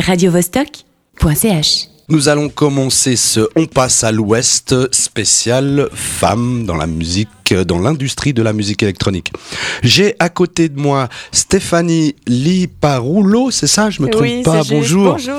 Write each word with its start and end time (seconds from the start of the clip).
radiovostok.ch 0.00 1.88
Nous 2.08 2.28
allons 2.28 2.48
commencer 2.48 3.16
ce 3.16 3.48
On 3.56 3.66
passe 3.66 4.04
à 4.04 4.12
l'Ouest 4.12 4.92
spécial 4.92 5.88
femmes 5.92 6.66
dans 6.66 6.76
la 6.76 6.86
musique, 6.86 7.28
dans 7.52 7.78
l'industrie 7.78 8.32
de 8.32 8.42
la 8.42 8.52
musique 8.52 8.82
électronique. 8.82 9.32
J'ai 9.82 10.14
à 10.18 10.28
côté 10.28 10.68
de 10.68 10.80
moi 10.80 11.08
Stéphanie 11.32 12.14
Liparoulo, 12.26 13.50
c'est 13.50 13.66
ça 13.66 13.90
Je 13.90 14.02
me 14.02 14.08
trompe 14.08 14.22
oui, 14.22 14.42
pas. 14.42 14.62
Bonjour. 14.68 15.12
Bonjour. 15.12 15.34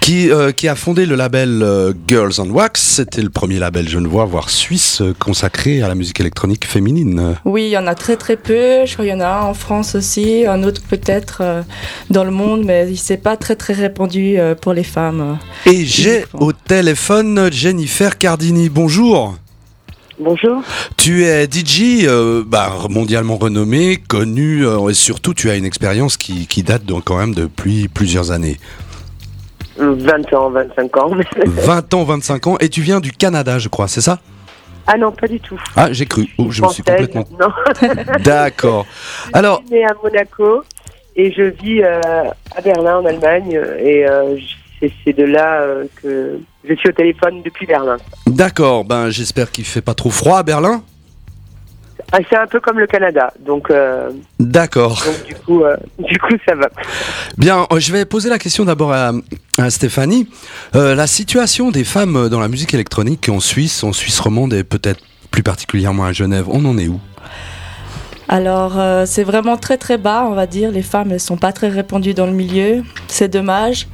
Qui, 0.00 0.30
euh, 0.30 0.52
qui 0.52 0.68
a 0.68 0.76
fondé 0.76 1.04
le 1.04 1.16
label 1.16 1.62
euh, 1.62 1.92
Girls 2.06 2.34
on 2.38 2.48
Wax. 2.50 2.80
C'était 2.80 3.22
le 3.22 3.30
premier 3.30 3.58
label 3.58 3.88
genevois, 3.88 4.24
voire 4.24 4.50
suisse, 4.50 5.00
euh, 5.00 5.14
consacré 5.18 5.82
à 5.82 5.88
la 5.88 5.94
musique 5.94 6.20
électronique 6.20 6.64
féminine. 6.64 7.36
Oui, 7.44 7.64
il 7.64 7.70
y 7.70 7.78
en 7.78 7.86
a 7.86 7.94
très 7.94 8.16
très 8.16 8.36
peu. 8.36 8.86
Je 8.86 8.92
crois 8.92 9.04
qu'il 9.04 9.12
y 9.12 9.16
en 9.16 9.20
a 9.20 9.26
un 9.26 9.42
en 9.42 9.54
France 9.54 9.96
aussi, 9.96 10.46
un 10.46 10.62
autre 10.62 10.80
peut-être 10.88 11.38
euh, 11.40 11.62
dans 12.10 12.24
le 12.24 12.30
monde, 12.30 12.64
mais 12.64 12.88
il 12.88 12.98
s'est 12.98 13.16
pas 13.16 13.36
très 13.36 13.56
très 13.56 13.72
répandu 13.72 14.38
pour 14.60 14.72
les 14.72 14.84
femmes. 14.84 15.38
Et 15.64 15.84
j'ai 15.84 16.24
au 16.34 16.52
téléphone 16.52 17.50
Jennifer 17.52 18.16
Cardini. 18.16 18.68
Bonjour. 18.68 19.36
Bonjour. 20.18 20.62
Tu 20.96 21.24
es 21.24 21.44
DJ 21.44 22.06
euh, 22.06 22.42
bah, 22.46 22.72
mondialement 22.88 23.36
renommé, 23.36 23.98
connu, 23.98 24.66
euh, 24.66 24.88
et 24.88 24.94
surtout 24.94 25.34
tu 25.34 25.50
as 25.50 25.56
une 25.56 25.66
expérience 25.66 26.16
qui, 26.16 26.46
qui 26.46 26.62
date 26.62 26.84
donc 26.84 27.04
quand 27.04 27.18
même 27.18 27.34
depuis 27.34 27.88
plusieurs 27.88 28.30
années. 28.30 28.56
20 29.78 30.32
ans, 30.32 30.50
25 30.50 30.96
ans. 30.96 31.10
20 31.44 31.94
ans, 31.94 32.04
25 32.04 32.46
ans, 32.46 32.56
et 32.60 32.70
tu 32.70 32.80
viens 32.80 33.00
du 33.00 33.12
Canada, 33.12 33.58
je 33.58 33.68
crois, 33.68 33.88
c'est 33.88 34.00
ça? 34.00 34.18
Ah 34.86 34.96
non, 34.96 35.12
pas 35.12 35.26
du 35.28 35.38
tout. 35.38 35.60
Ah, 35.74 35.92
j'ai 35.92 36.06
cru. 36.06 36.28
Oh, 36.38 36.46
je 36.50 36.62
me 36.62 36.68
suis 36.68 36.82
complètement. 36.82 37.26
D'accord. 38.24 38.86
Alors, 39.34 39.60
Je 39.64 39.66
suis 39.66 39.76
née 39.76 39.84
à 39.84 39.94
Monaco 40.02 40.62
et 41.16 41.32
je 41.32 41.42
vis 41.42 41.82
euh, 41.82 42.00
à 42.54 42.60
Berlin, 42.62 42.98
en 42.98 43.04
Allemagne. 43.04 43.60
Et 43.80 44.06
c'est 44.80 45.12
de 45.12 45.24
là 45.24 45.60
euh, 45.62 45.84
que 46.02 46.38
je 46.68 46.74
suis 46.74 46.88
au 46.88 46.92
téléphone 46.92 47.42
depuis 47.42 47.66
Berlin. 47.66 47.96
d'accord. 48.26 48.84
Ben, 48.84 49.10
j'espère 49.10 49.50
qu'il 49.50 49.64
fait 49.64 49.82
pas 49.82 49.94
trop 49.94 50.10
froid 50.10 50.38
à 50.38 50.42
Berlin. 50.42 50.82
Ah, 52.12 52.18
c'est 52.30 52.36
un 52.36 52.46
peu 52.46 52.60
comme 52.60 52.78
le 52.78 52.86
Canada. 52.86 53.32
Donc, 53.44 53.70
euh, 53.70 54.10
D'accord. 54.38 55.02
donc 55.04 55.26
du, 55.26 55.34
coup, 55.34 55.64
euh, 55.64 55.76
du 55.98 56.18
coup, 56.18 56.34
ça 56.46 56.54
va. 56.54 56.68
Bien, 57.36 57.66
je 57.76 57.92
vais 57.92 58.04
poser 58.04 58.28
la 58.28 58.38
question 58.38 58.64
d'abord 58.64 58.92
à, 58.92 59.12
à 59.58 59.70
Stéphanie. 59.70 60.28
Euh, 60.76 60.94
la 60.94 61.08
situation 61.08 61.70
des 61.72 61.84
femmes 61.84 62.28
dans 62.28 62.38
la 62.38 62.48
musique 62.48 62.74
électronique 62.74 63.28
en 63.28 63.40
Suisse, 63.40 63.82
en 63.82 63.92
Suisse 63.92 64.20
romande 64.20 64.52
et 64.52 64.62
peut-être 64.62 65.00
plus 65.30 65.42
particulièrement 65.42 66.04
à 66.04 66.12
Genève, 66.12 66.46
on 66.48 66.64
en 66.64 66.78
est 66.78 66.88
où? 66.88 67.00
Alors 68.28 68.78
euh, 68.78 69.04
c'est 69.06 69.22
vraiment 69.22 69.56
très 69.56 69.76
très 69.76 69.98
bas, 69.98 70.26
on 70.28 70.34
va 70.34 70.46
dire. 70.46 70.70
Les 70.72 70.82
femmes 70.82 71.12
elles 71.12 71.20
sont 71.20 71.36
pas 71.36 71.52
très 71.52 71.68
répandues 71.68 72.14
dans 72.14 72.26
le 72.26 72.32
milieu. 72.32 72.82
C'est 73.06 73.28
dommage. 73.28 73.86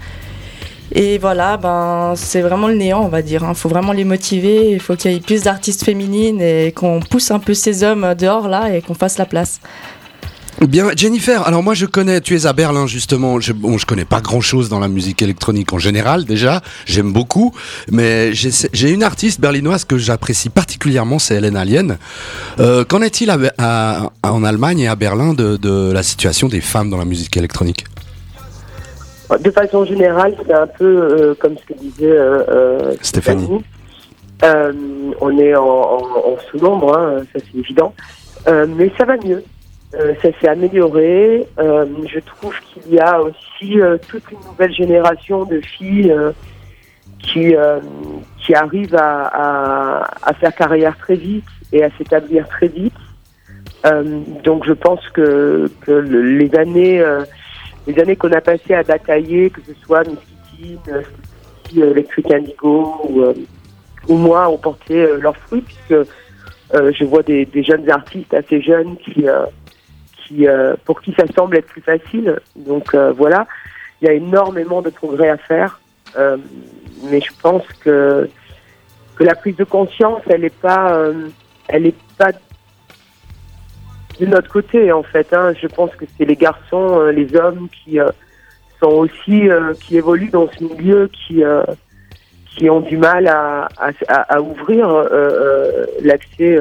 Et 0.95 1.17
voilà, 1.19 1.57
ben 1.57 2.13
c'est 2.17 2.43
vraiment 2.43 2.69
le 2.69 2.75
néant, 2.75 3.03
on 3.03 3.09
va 3.09 3.23
dire. 3.23 3.45
Il 3.49 3.55
faut 3.55 3.69
vraiment 3.69 3.93
les 3.93 4.05
motiver. 4.05 4.71
Il 4.71 4.81
faut 4.81 4.95
qu'il 4.95 5.13
y 5.13 5.17
ait 5.17 5.21
plus 5.21 5.45
d'artistes 5.45 5.85
féminines 5.85 6.41
et 6.41 6.73
qu'on 6.73 7.01
pousse 7.01 7.31
un 7.31 7.39
peu 7.39 7.55
ces 7.55 7.83
hommes 7.83 8.15
dehors 8.15 8.49
là 8.49 8.75
et 8.75 8.83
qu'on 8.83 8.95
fasse 8.95 9.17
la 9.17 9.25
place. 9.25 9.61
Bien, 10.61 10.91
Jennifer, 10.95 11.45
alors 11.45 11.63
moi 11.63 11.75
je 11.75 11.87
connais, 11.87 12.21
tu 12.21 12.37
es 12.37 12.47
à 12.47 12.53
Berlin 12.53 12.87
justement, 12.87 13.41
je, 13.41 13.53
bon, 13.53 13.79
je 13.79 13.87
connais 13.87 14.05
pas 14.05 14.21
grand 14.21 14.41
chose 14.41 14.69
dans 14.69 14.79
la 14.79 14.87
musique 14.87 15.21
électronique 15.21 15.73
en 15.73 15.79
général 15.79 16.25
déjà, 16.25 16.61
j'aime 16.87 17.13
beaucoup, 17.13 17.53
mais 17.91 18.33
j'ai 18.33 18.91
une 18.91 19.03
artiste 19.03 19.41
berlinoise 19.41 19.85
que 19.85 19.99
j'apprécie 19.99 20.51
particulièrement, 20.51 21.19
c'est 21.19 21.35
Hélène 21.35 21.57
Alien. 21.57 21.99
Euh, 22.61 22.85
Qu'en 22.85 23.03
est-il 23.03 23.31
en 23.31 24.45
Allemagne 24.45 24.81
et 24.81 24.89
à 24.89 24.95
Berlin 24.95 25.35
de 25.35 25.91
la 25.93 26.03
situation 26.05 26.49
des 26.49 26.61
femmes 26.61 26.91
dans 26.91 26.99
la 26.99 27.07
musique 27.07 27.37
électronique? 27.37 27.87
De 29.39 29.51
façon 29.51 29.85
générale, 29.85 30.35
c'est 30.47 30.53
un 30.55 30.67
peu 30.67 30.85
euh, 30.85 31.35
comme 31.39 31.57
ce 31.57 31.65
que 31.67 31.75
disait 31.79 32.11
euh, 32.11 32.43
euh, 32.49 32.93
Stéphanie. 33.01 33.63
On 35.21 35.39
est 35.39 35.55
en, 35.55 35.65
en- 35.65 36.33
en 36.33 36.37
sous-nombre, 36.51 36.97
hein, 36.99 37.19
ça 37.33 37.39
c'est 37.41 37.59
évident. 37.59 37.95
Mais 38.47 38.91
ça 38.99 39.05
va 39.05 39.17
mieux. 39.25 39.43
Euh, 39.95 40.15
ça 40.23 40.29
s'est 40.41 40.49
amélioré. 40.49 41.47
Euh, 41.59 41.85
je 42.13 42.19
trouve 42.21 42.55
qu'il 42.73 42.95
y 42.95 42.99
a 42.99 43.21
aussi 43.21 43.81
euh, 43.81 43.99
toute 44.09 44.25
une 44.33 44.39
nouvelle 44.49 44.73
génération 44.75 45.45
de 45.45 45.61
filles 45.61 46.15
qui, 47.21 47.55
qui 48.39 48.55
arrivent 48.55 48.97
à, 48.97 49.27
à, 49.27 50.11
à 50.23 50.33
faire 50.35 50.55
carrière 50.55 50.97
très 50.99 51.15
vite 51.15 51.45
et 51.73 51.85
à 51.85 51.91
s'établir 51.97 52.49
très 52.49 52.67
vite. 52.69 52.95
Donc 54.45 54.65
je 54.67 54.73
pense 54.73 55.07
que, 55.11 55.71
que 55.83 55.93
le- 55.93 56.23
les 56.39 56.53
années, 56.57 57.01
les 57.87 57.99
années 57.99 58.17
qu'on 58.17 58.33
a 58.33 58.41
passées 58.41 58.75
à 58.75 58.83
batailler, 58.83 59.51
que 59.51 59.61
ce 59.63 59.75
soit 59.85 60.07
Miss 60.07 60.19
Kitty, 60.51 60.79
euh, 60.89 61.03
euh, 61.79 61.91
Electric 61.91 62.33
Indigo 62.33 63.01
ou, 63.05 63.21
euh, 63.23 63.35
ou 64.09 64.17
moi, 64.17 64.49
ont 64.49 64.59
porté 64.59 65.07
leurs 65.19 65.37
fruits 65.37 65.63
puisque 65.63 66.09
je 66.73 67.05
vois 67.05 67.23
des, 67.23 67.45
des 67.45 67.63
jeunes 67.63 67.89
artistes 67.91 68.33
assez 68.33 68.63
jeunes 68.63 68.97
qui, 68.97 69.27
qui 70.17 70.47
pour 70.87 71.03
qui 71.03 71.13
ça 71.13 71.25
semble 71.37 71.59
être 71.59 71.67
plus 71.67 71.83
facile. 71.83 72.41
Donc 72.57 72.95
voilà, 72.95 73.47
il 74.01 74.09
y 74.09 74.11
a 74.11 74.15
énormément 74.15 74.81
de 74.81 74.91
progrès 74.91 75.29
à 75.29 75.37
faire, 75.37 75.81
mais 76.17 77.21
je 77.21 77.31
pense 77.43 77.63
que 77.85 78.29
que 79.17 79.25
la 79.25 79.35
prise 79.35 79.57
de 79.57 79.65
conscience, 79.65 80.23
elle 80.29 80.43
n'est 80.43 80.51
pas, 80.51 80.95
euh, 80.95 81.29
elle 81.69 81.87
est 81.87 81.97
pas 82.19 82.33
de 84.21 84.27
notre 84.27 84.49
côté 84.51 84.93
en 84.93 85.03
fait. 85.03 85.33
Hein. 85.33 85.53
Je 85.61 85.67
pense 85.67 85.91
que 85.97 86.05
c'est 86.17 86.25
les 86.25 86.37
garçons, 86.37 87.01
euh, 87.01 87.13
les 87.13 87.35
hommes 87.37 87.69
qui 87.85 87.99
euh, 88.01 88.11
sont 88.81 88.91
aussi 88.91 89.49
euh, 89.49 89.73
qui 89.75 89.97
évoluent 89.97 90.31
dans 90.31 90.49
ce 90.51 90.63
milieu, 90.65 91.09
qui 91.09 91.43
qui 92.55 92.69
ont 92.69 92.81
du 92.81 92.99
mal 92.99 93.27
à, 93.29 93.67
à, 94.09 94.41
ouvrir 94.43 94.87
l'accès, 96.03 96.59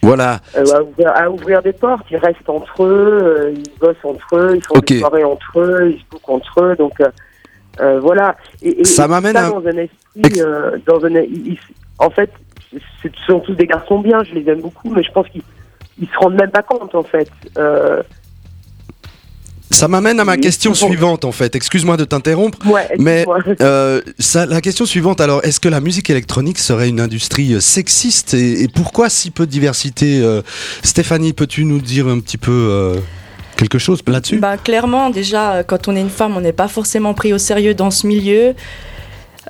Voilà, 0.00 0.38
à, 0.54 0.82
ouvrir, 0.82 1.12
à 1.16 1.28
ouvrir 1.30 1.62
des 1.62 1.72
portes. 1.72 2.06
Ils 2.12 2.16
restent 2.16 2.48
entre 2.48 2.84
eux, 2.84 3.52
ils 3.56 3.78
bossent 3.80 3.96
entre 4.04 4.36
eux, 4.36 4.52
ils 4.54 4.62
font 4.64 4.76
Ok. 4.76 4.86
des 4.86 5.00
soirées 5.00 5.24
entre 5.24 5.58
eux, 5.60 5.90
ils 5.90 5.98
se 5.98 6.04
bookent 6.10 6.28
entre 6.28 6.62
eux. 6.62 6.76
Donc 6.76 6.92
voilà. 8.00 8.36
Et, 8.62 8.82
et- 8.82 8.84
Ça 8.84 9.08
m'amène 9.08 9.36
à- 9.36 9.50
dans 9.50 9.66
un 9.66 9.76
esprit, 9.78 10.40
dans 10.86 11.04
un, 11.04 11.10
ils- 11.10 11.58
en 11.98 12.10
fait, 12.10 12.30
ce 13.02 13.08
sont 13.26 13.40
tous 13.40 13.54
des 13.54 13.66
garçons 13.66 13.98
bien. 13.98 14.22
Je 14.22 14.34
les 14.34 14.48
aime 14.48 14.60
beaucoup, 14.60 14.90
mais 14.90 15.02
je 15.02 15.10
pense 15.10 15.28
qu'ils 15.28 15.42
ils 16.00 16.08
se 16.08 16.18
rendent 16.18 16.34
même 16.34 16.50
pas 16.50 16.62
compte 16.62 16.94
en 16.94 17.02
fait. 17.02 17.28
Euh, 17.58 18.02
ça 19.72 19.88
m'amène 19.88 20.20
à 20.20 20.24
ma 20.24 20.36
question 20.36 20.74
suivante 20.74 21.24
en 21.24 21.32
fait, 21.32 21.56
excuse-moi 21.56 21.96
de 21.96 22.04
t'interrompre. 22.04 22.58
ouais, 22.66 22.88
Mais-. 22.98 23.24
Euh, 23.60 24.02
ça, 24.18 24.46
la 24.46 24.60
question 24.60 24.84
suivante 24.84 25.20
alors, 25.20 25.44
est-ce 25.44 25.60
que 25.60 25.68
la 25.68 25.80
musique 25.80 26.10
électronique 26.10 26.58
serait 26.58 26.88
une 26.88 27.00
industrie 27.00 27.54
euh, 27.54 27.60
sexiste 27.60 28.34
et, 28.34 28.62
et 28.62 28.68
pourquoi 28.68 29.08
si 29.08 29.30
peu 29.30 29.46
de 29.46 29.50
diversité 29.50 30.20
euh, 30.20 30.42
Stéphanie, 30.82 31.32
peux-tu 31.32 31.64
nous 31.64 31.80
dire 31.80 32.06
un 32.06 32.20
petit 32.20 32.36
peu 32.36 32.50
euh, 32.52 32.96
quelque 33.56 33.78
chose 33.78 34.02
là-dessus? 34.06 34.38
Ben, 34.38 34.56
clairement, 34.56 35.10
déjà, 35.10 35.62
quand 35.64 35.88
on 35.88 35.96
est 35.96 36.00
une 36.00 36.10
femme, 36.10 36.36
on 36.36 36.40
n'est 36.40 36.52
pas 36.52 36.68
forcément 36.68 37.14
pris 37.14 37.32
au 37.32 37.38
sérieux 37.38 37.74
dans 37.74 37.90
ce 37.90 38.06
milieu. 38.06 38.54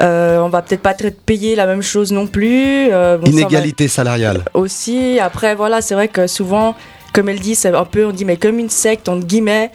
Euh, 0.01 0.39
on 0.39 0.49
va 0.49 0.63
peut-être 0.63 0.81
pas 0.81 0.93
être 0.93 1.21
payé 1.21 1.55
la 1.55 1.67
même 1.67 1.83
chose 1.83 2.13
non 2.13 2.27
plus. 2.27 2.89
Euh, 2.91 3.19
bon, 3.19 3.27
ça, 3.27 3.33
Inégalité 3.33 3.89
salariale. 3.89 4.43
aussi. 4.55 5.19
Après, 5.21 5.55
voilà, 5.55 5.83
c'est 5.83 5.95
vrai 5.95 6.09
que 6.09 6.27
souvent, 6.27 6.75
comme 7.13 7.29
elle 7.29 7.41
dit, 7.41 7.55
c'est 7.55 7.75
un 7.75 7.85
peu, 7.85 8.07
on 8.07 8.13
dit, 8.13 8.25
mais 8.25 8.37
comme 8.37 8.59
une 8.59 8.71
secte, 8.71 9.09
entre 9.09 9.27
guillemets, 9.27 9.71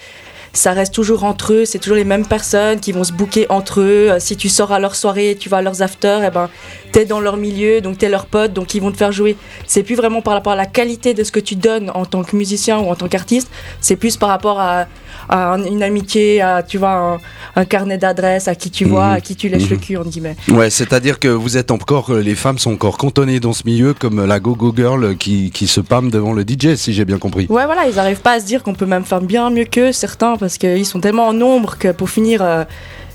ça 0.58 0.72
reste 0.74 0.94
toujours 0.94 1.24
entre 1.24 1.54
eux, 1.54 1.66
c'est 1.66 1.80
toujours 1.80 1.96
les 1.98 2.04
mêmes 2.04 2.26
personnes 2.26 2.80
qui 2.80 2.92
vont 2.92 3.04
se 3.04 3.14
bouquer 3.14 3.46
entre 3.50 3.82
eux. 3.82 4.10
Euh, 4.12 4.20
Si 4.20 4.36
tu 4.36 4.50
sors 4.50 4.72
à 4.72 4.80
leur 4.80 4.96
soirée, 4.96 5.38
tu 5.40 5.50
vas 5.50 5.58
à 5.58 5.62
leurs 5.62 5.82
afters, 5.82 6.24
et 6.24 6.32
ben, 6.32 6.50
t'es 6.92 7.06
dans 7.06 7.20
leur 7.20 7.38
milieu, 7.38 7.80
donc 7.82 7.98
t'es 8.00 8.10
leur 8.10 8.26
pote, 8.26 8.54
donc 8.54 8.74
ils 8.74 8.82
vont 8.82 8.92
te 8.92 8.98
faire 8.98 9.12
jouer. 9.12 9.36
C'est 9.68 9.84
plus 9.84 9.96
vraiment 9.96 10.22
par 10.22 10.34
rapport 10.34 10.54
à 10.54 10.56
la 10.56 10.66
qualité 10.66 11.14
de 11.14 11.24
ce 11.24 11.32
que 11.32 11.40
tu 11.40 11.56
donnes 11.56 11.92
en 11.94 12.06
tant 12.06 12.24
que 12.24 12.36
musicien 12.36 12.80
ou 12.80 12.90
en 12.90 12.96
tant 12.96 13.08
qu'artiste, 13.08 13.50
c'est 13.82 13.96
plus 13.96 14.18
par 14.18 14.30
rapport 14.30 14.60
à, 14.60 14.88
à 15.30 15.54
un- 15.54 15.64
une 15.66 15.84
amitié, 15.84 16.42
à, 16.42 16.64
tu 16.64 16.78
vois, 16.78 16.92
un, 16.94 17.18
un 17.56 17.66
carnet 17.66 17.98
d'adresses, 17.98 18.48
à 18.48 18.56
qui 18.56 18.72
tu 18.72 18.86
vois, 18.86 19.08
Mhm. 19.08 19.14
à 19.14 19.22
qui 19.22 19.36
tu 19.36 19.50
lèches 19.50 19.64
Mhm. 19.64 19.70
le 19.70 19.78
cul, 19.78 19.98
entre 19.98 20.10
guillemets. 20.10 20.36
Ouais, 20.50 20.70
c'est-à-dire 20.70 21.20
que 21.20 21.28
vous 21.28 21.58
êtes 21.58 21.70
encore, 21.72 22.12
euh, 22.12 22.20
les 22.22 22.36
femmes 22.36 22.58
sont 22.58 22.72
encore 22.74 22.98
cantonnées 22.98 23.40
dans 23.40 23.54
ce 23.54 23.64
milieu 23.66 23.94
comme 23.94 24.26
la 24.26 24.40
go-go 24.40 24.74
girl 24.76 25.16
qui, 25.18 25.52
qui 25.52 25.68
se 25.68 25.82
pâme 25.82 26.10
devant 26.10 26.34
le 26.34 26.44
DJ, 26.44 26.76
si 26.76 26.94
j'ai 26.94 27.06
bien 27.06 27.18
compris. 27.20 27.46
Ouais, 27.50 27.66
voilà, 27.66 27.88
ils 27.88 27.96
n'arrivent 27.96 28.22
pas 28.22 28.34
à 28.34 28.40
se 28.40 28.46
dire 28.46 28.64
qu'on 28.64 28.74
peut 28.74 28.86
même 28.86 29.04
faire 29.06 29.22
bien 29.22 29.50
mieux 29.50 29.66
qu'eux, 29.66 29.92
certains, 29.92 30.36
parce 30.48 30.58
qu'ils 30.58 30.86
sont 30.86 31.02
tellement 31.02 31.28
en 31.28 31.34
nombre 31.34 31.78
que 31.78 31.92
pour 31.92 32.10
finir, 32.10 32.42
euh, 32.42 32.64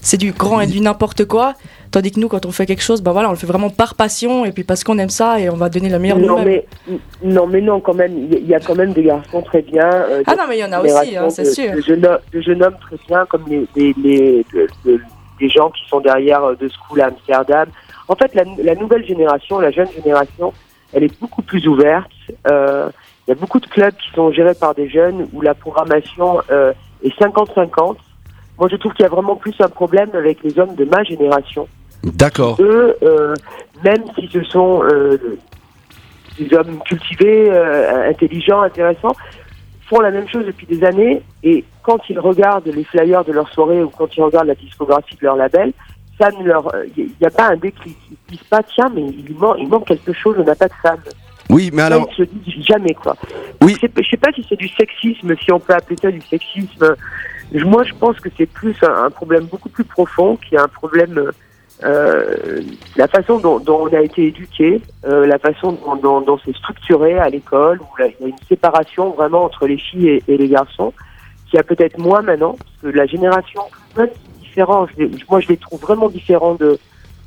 c'est 0.03 0.19
du 0.19 0.33
grand 0.33 0.61
et 0.61 0.67
du 0.67 0.81
n'importe 0.83 1.25
quoi. 1.25 1.55
Tandis 1.91 2.11
que 2.13 2.21
nous, 2.21 2.29
quand 2.29 2.45
on 2.45 2.53
fait 2.53 2.67
quelque 2.67 2.83
chose, 2.83 3.01
bah 3.01 3.13
voilà, 3.13 3.29
on 3.29 3.33
le 3.33 3.39
fait 3.39 3.47
vraiment 3.47 3.71
par 3.71 3.95
passion 3.95 4.45
et 4.45 4.53
puis 4.53 4.65
parce 4.65 4.85
qu'on 4.85 4.99
aime 4.99 5.09
ça 5.11 5.41
et 5.41 5.49
on 5.49 5.57
va 5.57 5.71
donner 5.71 5.89
le 5.89 5.99
meilleur 5.99 6.19
de 6.19 6.25
non, 6.25 6.39
nous-mêmes. 6.39 6.61
mais, 6.89 6.99
non, 7.23 7.47
mais 7.47 7.61
non, 7.63 7.81
quand 7.81 7.95
même, 7.95 8.13
il 8.19 8.33
y 8.33 8.37
a- 8.37 8.39
il 8.41 8.47
y, 8.49 8.55
a 8.55 8.61
quand 8.61 8.75
même 8.75 8.93
des 8.93 9.05
garçons 9.05 9.41
très 9.41 9.63
bien. 9.63 9.91
euh, 9.91 10.23
Ah 10.27 10.35
non, 10.37 10.43
mais 10.47 10.59
il 10.59 10.61
y 10.61 10.65
en 10.65 10.73
a 10.73 10.81
aussi, 10.81 11.17
hein, 11.17 11.31
c'est 11.31 11.47
sûr. 11.47 11.73
De 11.73 11.81
jeunes, 11.81 12.07
jeunes 12.35 12.63
hommes 12.63 12.77
très 12.81 12.97
bien, 13.09 13.25
comme 13.27 13.45
les, 13.49 13.67
les, 13.77 13.95
les- 14.03 14.45
des 15.41 15.49
gens 15.49 15.71
qui 15.71 15.89
sont 15.89 16.01
derrière 16.01 16.45
euh, 16.45 16.55
de 16.55 16.69
School 16.69 17.01
à 17.01 17.07
Amsterdam. 17.07 17.69
En 18.09 18.15
fait, 18.17 18.35
la, 18.35 18.43
la 18.63 18.75
nouvelle 18.75 19.07
génération, 19.07 19.59
la 19.59 19.71
jeune 19.71 19.89
génération, 19.97 20.53
elle 20.93 21.05
est 21.05 21.21
beaucoup 21.21 21.41
plus 21.43 21.67
ouverte. 21.67 22.11
Euh, 22.51 22.91
il 23.27 23.31
y 23.31 23.33
a 23.33 23.37
beaucoup 23.37 23.61
de 23.61 23.67
clubs 23.67 23.95
qui 23.95 24.11
sont 24.15 24.33
gérés 24.33 24.55
par 24.55 24.75
des 24.75 24.89
jeunes 24.89 25.29
où 25.33 25.41
la 25.43 25.55
programmation 25.55 26.39
euh, 26.51 26.73
est 27.03 27.19
50-50. 27.21 27.97
Moi, 28.59 28.69
je 28.71 28.77
trouve 28.77 28.93
qu'il 28.93 29.03
y 29.03 29.07
a 29.07 29.11
vraiment 29.11 29.37
plus 29.37 29.55
un 29.61 29.69
problème 29.69 30.11
avec 30.15 30.43
les 30.43 30.59
hommes 30.59 30.75
de 30.75 30.85
ma 30.85 31.03
génération. 31.05 31.67
D'accord. 32.05 32.57
Eux, 32.61 32.97
euh, 33.03 33.35
même 33.85 34.03
si 34.19 34.29
ce 34.29 34.43
sont 34.45 34.83
euh, 34.85 35.39
des 36.39 36.55
hommes 36.55 36.81
cultivés, 36.85 37.51
euh, 37.51 38.11
intelligents, 38.11 38.63
intéressants, 38.63 39.15
font 39.89 40.01
la 40.01 40.11
même 40.11 40.29
chose 40.29 40.47
depuis 40.47 40.67
des 40.67 40.85
années. 40.85 41.23
Et 41.43 41.65
quand 41.83 41.99
ils 42.09 42.19
regardent 42.19 42.67
les 42.67 42.85
flyers 42.85 43.25
de 43.25 43.33
leur 43.33 43.49
soirée 43.53 43.83
ou 43.83 43.89
quand 43.89 44.17
ils 44.17 44.23
regardent 44.23 44.49
la 44.49 44.55
discographie 44.55 45.17
de 45.17 45.25
leur 45.25 45.37
label, 45.37 45.73
ça 46.21 46.31
ne 46.31 46.45
leur, 46.45 46.71
il 46.97 47.11
n'y 47.21 47.27
a 47.27 47.31
pas 47.31 47.49
un 47.49 47.57
déclic. 47.57 47.97
Ils 48.11 48.37
disent 48.37 48.49
pas 48.49 48.63
tiens, 48.63 48.91
mais 48.95 49.03
il 49.03 49.35
manque, 49.37 49.57
il 49.59 49.69
manque 49.69 49.87
quelque 49.87 50.13
chose, 50.13 50.37
on 50.39 50.45
n'a 50.45 50.55
pas 50.55 50.69
de 50.69 50.75
femme. 50.83 51.01
Oui, 51.53 51.71
mais 51.73 51.83
alors. 51.83 52.09
Ils 52.11 52.17
se 52.17 52.23
disent 52.23 52.67
jamais 52.67 52.95
quoi. 52.95 53.17
Oui. 53.61 53.75
Je 53.75 53.87
sais, 53.87 53.93
je 53.97 54.11
sais 54.11 54.17
pas 54.17 54.33
si 54.33 54.45
c'est 54.49 54.57
du 54.57 54.69
sexisme, 54.69 55.35
si 55.37 55.53
on 55.53 55.61
peut 55.61 55.75
appeler 55.75 55.97
ça 56.01 56.11
du 56.11 56.21
sexisme. 56.23 56.97
Moi, 57.53 57.85
je 57.85 57.93
pense 57.95 58.19
que 58.19 58.31
c'est 58.37 58.47
plus 58.47 58.75
un, 58.83 59.05
un 59.05 59.11
problème 59.11 59.45
beaucoup 59.45 59.69
plus 59.69 59.85
profond, 59.85 60.37
qui 60.37 60.55
est 60.55 60.59
un 60.59 60.69
problème 60.69 61.31
euh, 61.85 62.61
la 62.97 63.09
façon 63.09 63.39
dont, 63.39 63.59
dont, 63.59 63.89
on 63.89 63.95
a 63.95 64.01
été 64.01 64.29
éduqué, 64.29 64.81
euh, 65.05 65.27
la 65.27 65.39
façon 65.39 65.73
dont, 65.73 65.97
dont, 65.97 66.21
dont 66.21 66.39
c'est 66.45 66.55
structuré 66.57 67.19
à 67.19 67.29
l'école, 67.29 67.81
où 67.81 67.87
il 67.99 68.15
y 68.21 68.25
a 68.25 68.29
une 68.29 68.35
séparation 68.49 69.11
vraiment 69.11 69.45
entre 69.45 69.67
les 69.67 69.79
filles 69.79 70.09
et, 70.09 70.23
et 70.29 70.37
les 70.37 70.49
garçons, 70.49 70.93
qui 71.51 71.59
a 71.59 71.63
peut-être 71.63 71.99
moins 71.99 72.23
maintenant, 72.23 72.57
parce 72.59 72.95
que 72.95 72.97
la 72.97 73.07
génération 73.07 73.63
plus 73.95 74.05
est 74.05 74.13
différente. 74.41 74.91
Moi, 75.29 75.41
je 75.41 75.49
les 75.49 75.57
trouve 75.57 75.81
vraiment 75.81 76.09
différents 76.09 76.55
de, 76.55 76.79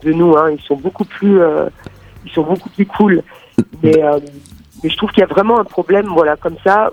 de 0.04 0.13
nous. 0.13 0.36
Hein. 0.38 0.51
Ils 0.51 0.62
sont 0.62 0.78
beaucoup 0.78 1.06
plus, 1.06 1.42
euh, 1.42 1.68
ils 2.25 2.31
sont 2.31 2.44
beaucoup 2.44 2.69
plus 2.69 2.86
cool. 2.86 3.24
Mais, 3.86 4.04
euh, 4.04 4.20
mais 4.84 4.90
je 4.90 4.98
trouve 4.98 5.12
qu'il 5.12 5.22
y 5.22 5.24
a 5.24 5.28
vraiment 5.28 5.60
un 5.60 5.64
problème, 5.64 6.08
voilà, 6.08 6.36
comme 6.36 6.58
ça, 6.64 6.92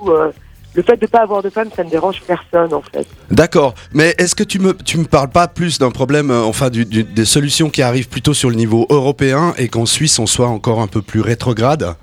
où, 0.00 0.10
euh, 0.10 0.30
le 0.74 0.82
fait 0.82 0.96
de 0.96 1.06
ne 1.06 1.06
pas 1.06 1.22
avoir 1.22 1.42
de 1.42 1.48
femmes, 1.48 1.70
ça 1.74 1.82
ne 1.82 1.88
dérange 1.88 2.20
personne 2.26 2.74
en 2.74 2.82
fait. 2.82 3.06
D'accord, 3.30 3.74
mais 3.94 4.14
est-ce 4.18 4.34
que 4.34 4.44
tu 4.44 4.58
me, 4.58 4.74
tu 4.74 4.98
me 4.98 5.06
parles 5.06 5.30
pas 5.30 5.48
plus 5.48 5.78
d'un 5.78 5.90
problème, 5.90 6.30
euh, 6.30 6.42
enfin 6.42 6.68
du, 6.68 6.84
du, 6.84 7.02
des 7.02 7.24
solutions 7.24 7.70
qui 7.70 7.80
arrivent 7.80 8.10
plutôt 8.10 8.34
sur 8.34 8.50
le 8.50 8.56
niveau 8.56 8.86
européen 8.90 9.54
et 9.56 9.68
qu'en 9.68 9.86
Suisse 9.86 10.18
on 10.18 10.26
soit 10.26 10.48
encore 10.48 10.80
un 10.80 10.86
peu 10.86 11.00
plus 11.00 11.22
rétrograde? 11.22 11.96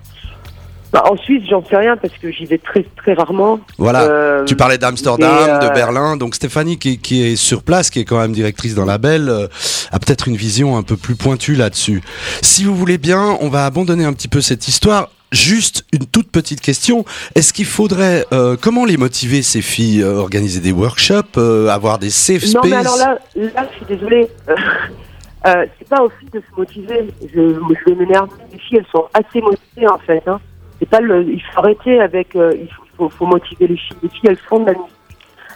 Bah, 0.93 1.03
en 1.09 1.17
Suisse, 1.17 1.41
j'en 1.49 1.65
sais 1.65 1.75
rien 1.75 1.97
parce 1.97 2.13
que 2.13 2.31
j'y 2.31 2.45
vais 2.45 2.59
très 2.59 2.85
très 2.95 3.15
rarement. 3.15 3.59
Voilà. 3.79 4.03
Euh, 4.03 4.45
tu 4.45 4.55
parlais 4.55 4.77
d'Amsterdam, 4.77 5.49
euh... 5.49 5.57
de 5.57 5.73
Berlin, 5.73 6.17
donc 6.17 6.35
Stéphanie 6.35 6.77
qui, 6.77 6.99
qui, 6.99 7.23
est 7.23 7.35
sur 7.35 7.63
place, 7.63 7.89
qui 7.89 7.99
est 7.99 8.05
quand 8.05 8.19
même 8.19 8.31
directrice 8.31 8.75
d'un 8.75 8.85
label, 8.85 9.27
euh, 9.27 9.47
a 9.91 9.97
peut-être 9.97 10.27
une 10.27 10.35
vision 10.35 10.77
un 10.77 10.83
peu 10.83 10.95
plus 10.95 11.15
pointue 11.15 11.55
là-dessus. 11.55 12.03
Si 12.43 12.63
vous 12.63 12.75
voulez 12.75 12.99
bien, 12.99 13.37
on 13.41 13.49
va 13.49 13.65
abandonner 13.65 14.05
un 14.05 14.13
petit 14.13 14.27
peu 14.27 14.39
cette 14.39 14.67
histoire. 14.67 15.09
Juste 15.31 15.83
une 15.91 16.05
toute 16.05 16.29
petite 16.29 16.61
question. 16.61 17.05
Est-ce 17.33 17.53
qu'il 17.53 17.65
faudrait, 17.65 18.23
comment 18.61 18.85
les 18.85 18.97
motiver 18.97 19.41
ces 19.41 19.63
filles 19.63 20.03
Organiser 20.03 20.59
des 20.59 20.71
workshops, 20.71 21.39
avoir 21.71 21.97
des 21.97 22.11
safe 22.11 22.43
spaces 22.43 22.53
Non, 22.53 22.61
mais 22.69 22.75
alors 22.75 22.97
là, 22.97 23.17
là 23.35 23.67
je 23.71 23.77
suis 23.77 23.95
désolée. 23.95 24.27
C'est 25.43 25.89
pas 25.89 26.03
aussi 26.03 26.25
de 26.31 26.39
se 26.39 26.55
motiver. 26.55 27.07
Je, 27.33 27.55
je 27.55 27.89
vais 27.89 27.95
m'énerver. 27.95 28.29
Les 28.51 28.59
filles, 28.59 28.77
elles 28.77 28.85
sont 28.91 29.05
assez 29.11 29.41
motivées 29.41 29.87
en 29.87 29.97
fait. 29.97 30.21
Hein. 30.27 30.39
C'est 30.79 30.89
pas 30.89 30.99
le, 30.99 31.23
il 31.23 31.41
faut 31.41 31.59
arrêter 31.59 31.99
avec. 31.99 32.35
Euh, 32.35 32.51
il 32.59 32.67
faut, 32.67 32.83
faut, 32.97 33.09
faut, 33.09 33.25
motiver 33.25 33.67
les 33.67 33.77
filles. 33.77 33.97
Les 34.03 34.09
filles, 34.09 34.29
elles 34.29 34.37
font 34.37 34.59
de 34.59 34.65
la 34.65 34.73
musique, 34.73 34.95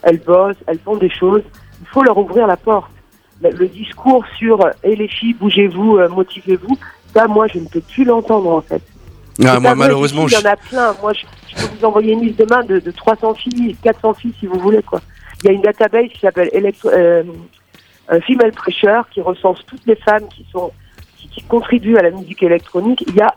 elles 0.04 0.20
bossent, 0.20 0.64
elles 0.68 0.80
font 0.80 0.96
des 0.96 1.10
choses. 1.10 1.44
Il 1.82 1.88
faut 1.88 2.04
leur 2.04 2.18
ouvrir 2.18 2.48
la 2.48 2.58
porte. 2.58 2.92
Le, 3.42 3.52
le 3.52 3.68
discours 3.68 4.26
sur 4.38 4.60
et 4.84 4.96
les 4.96 5.08
filles, 5.08 5.34
bougez-vous, 5.34 6.00
motivez-vous. 6.10 6.78
Ça, 7.14 7.28
moi, 7.28 7.48
je 7.48 7.60
ne 7.60 7.68
peux 7.68 7.82
plus 7.82 8.04
l'entendre 8.04 8.50
en 8.50 8.62
fait. 8.62 8.82
Ah, 9.46 9.60
moi, 9.60 9.76
malheureusement, 9.76 10.28
il 10.28 10.34
y 10.34 10.38
en 10.38 10.50
a 10.50 10.56
plein. 10.56 10.96
Moi, 11.02 11.14
je, 11.14 11.26
je, 11.48 11.56
peux 11.56 11.76
vous 11.76 11.86
envoyer 11.86 12.14
une 12.14 12.22
liste 12.22 12.40
demain 12.40 12.64
de, 12.64 12.80
de 12.80 12.92
300 12.92 13.36
filles, 13.36 13.76
400 13.84 14.14
filles, 14.16 14.34
si 14.40 14.48
vous 14.48 14.60
voulez, 14.60 14.82
quoi. 14.82 15.02
Il 15.44 15.48
y 15.48 15.50
a 15.50 15.54
une 15.54 15.62
database 15.62 16.10
qui 16.10 16.20
s'appelle 16.20 16.50
Electro, 16.52 16.90
euh, 16.90 17.24
Female 18.26 18.52
Pressure, 18.52 19.08
qui 19.12 19.22
recense 19.22 19.60
toutes 19.68 19.86
les 19.86 19.96
femmes 19.96 20.28
qui 20.30 20.46
sont, 20.52 20.72
qui, 21.18 21.28
qui, 21.28 21.44
contribuent 21.44 21.98
à 21.98 22.02
la 22.02 22.10
musique 22.10 22.42
électronique. 22.42 23.04
Il 23.08 23.16
y 23.16 23.22
a 23.22 23.36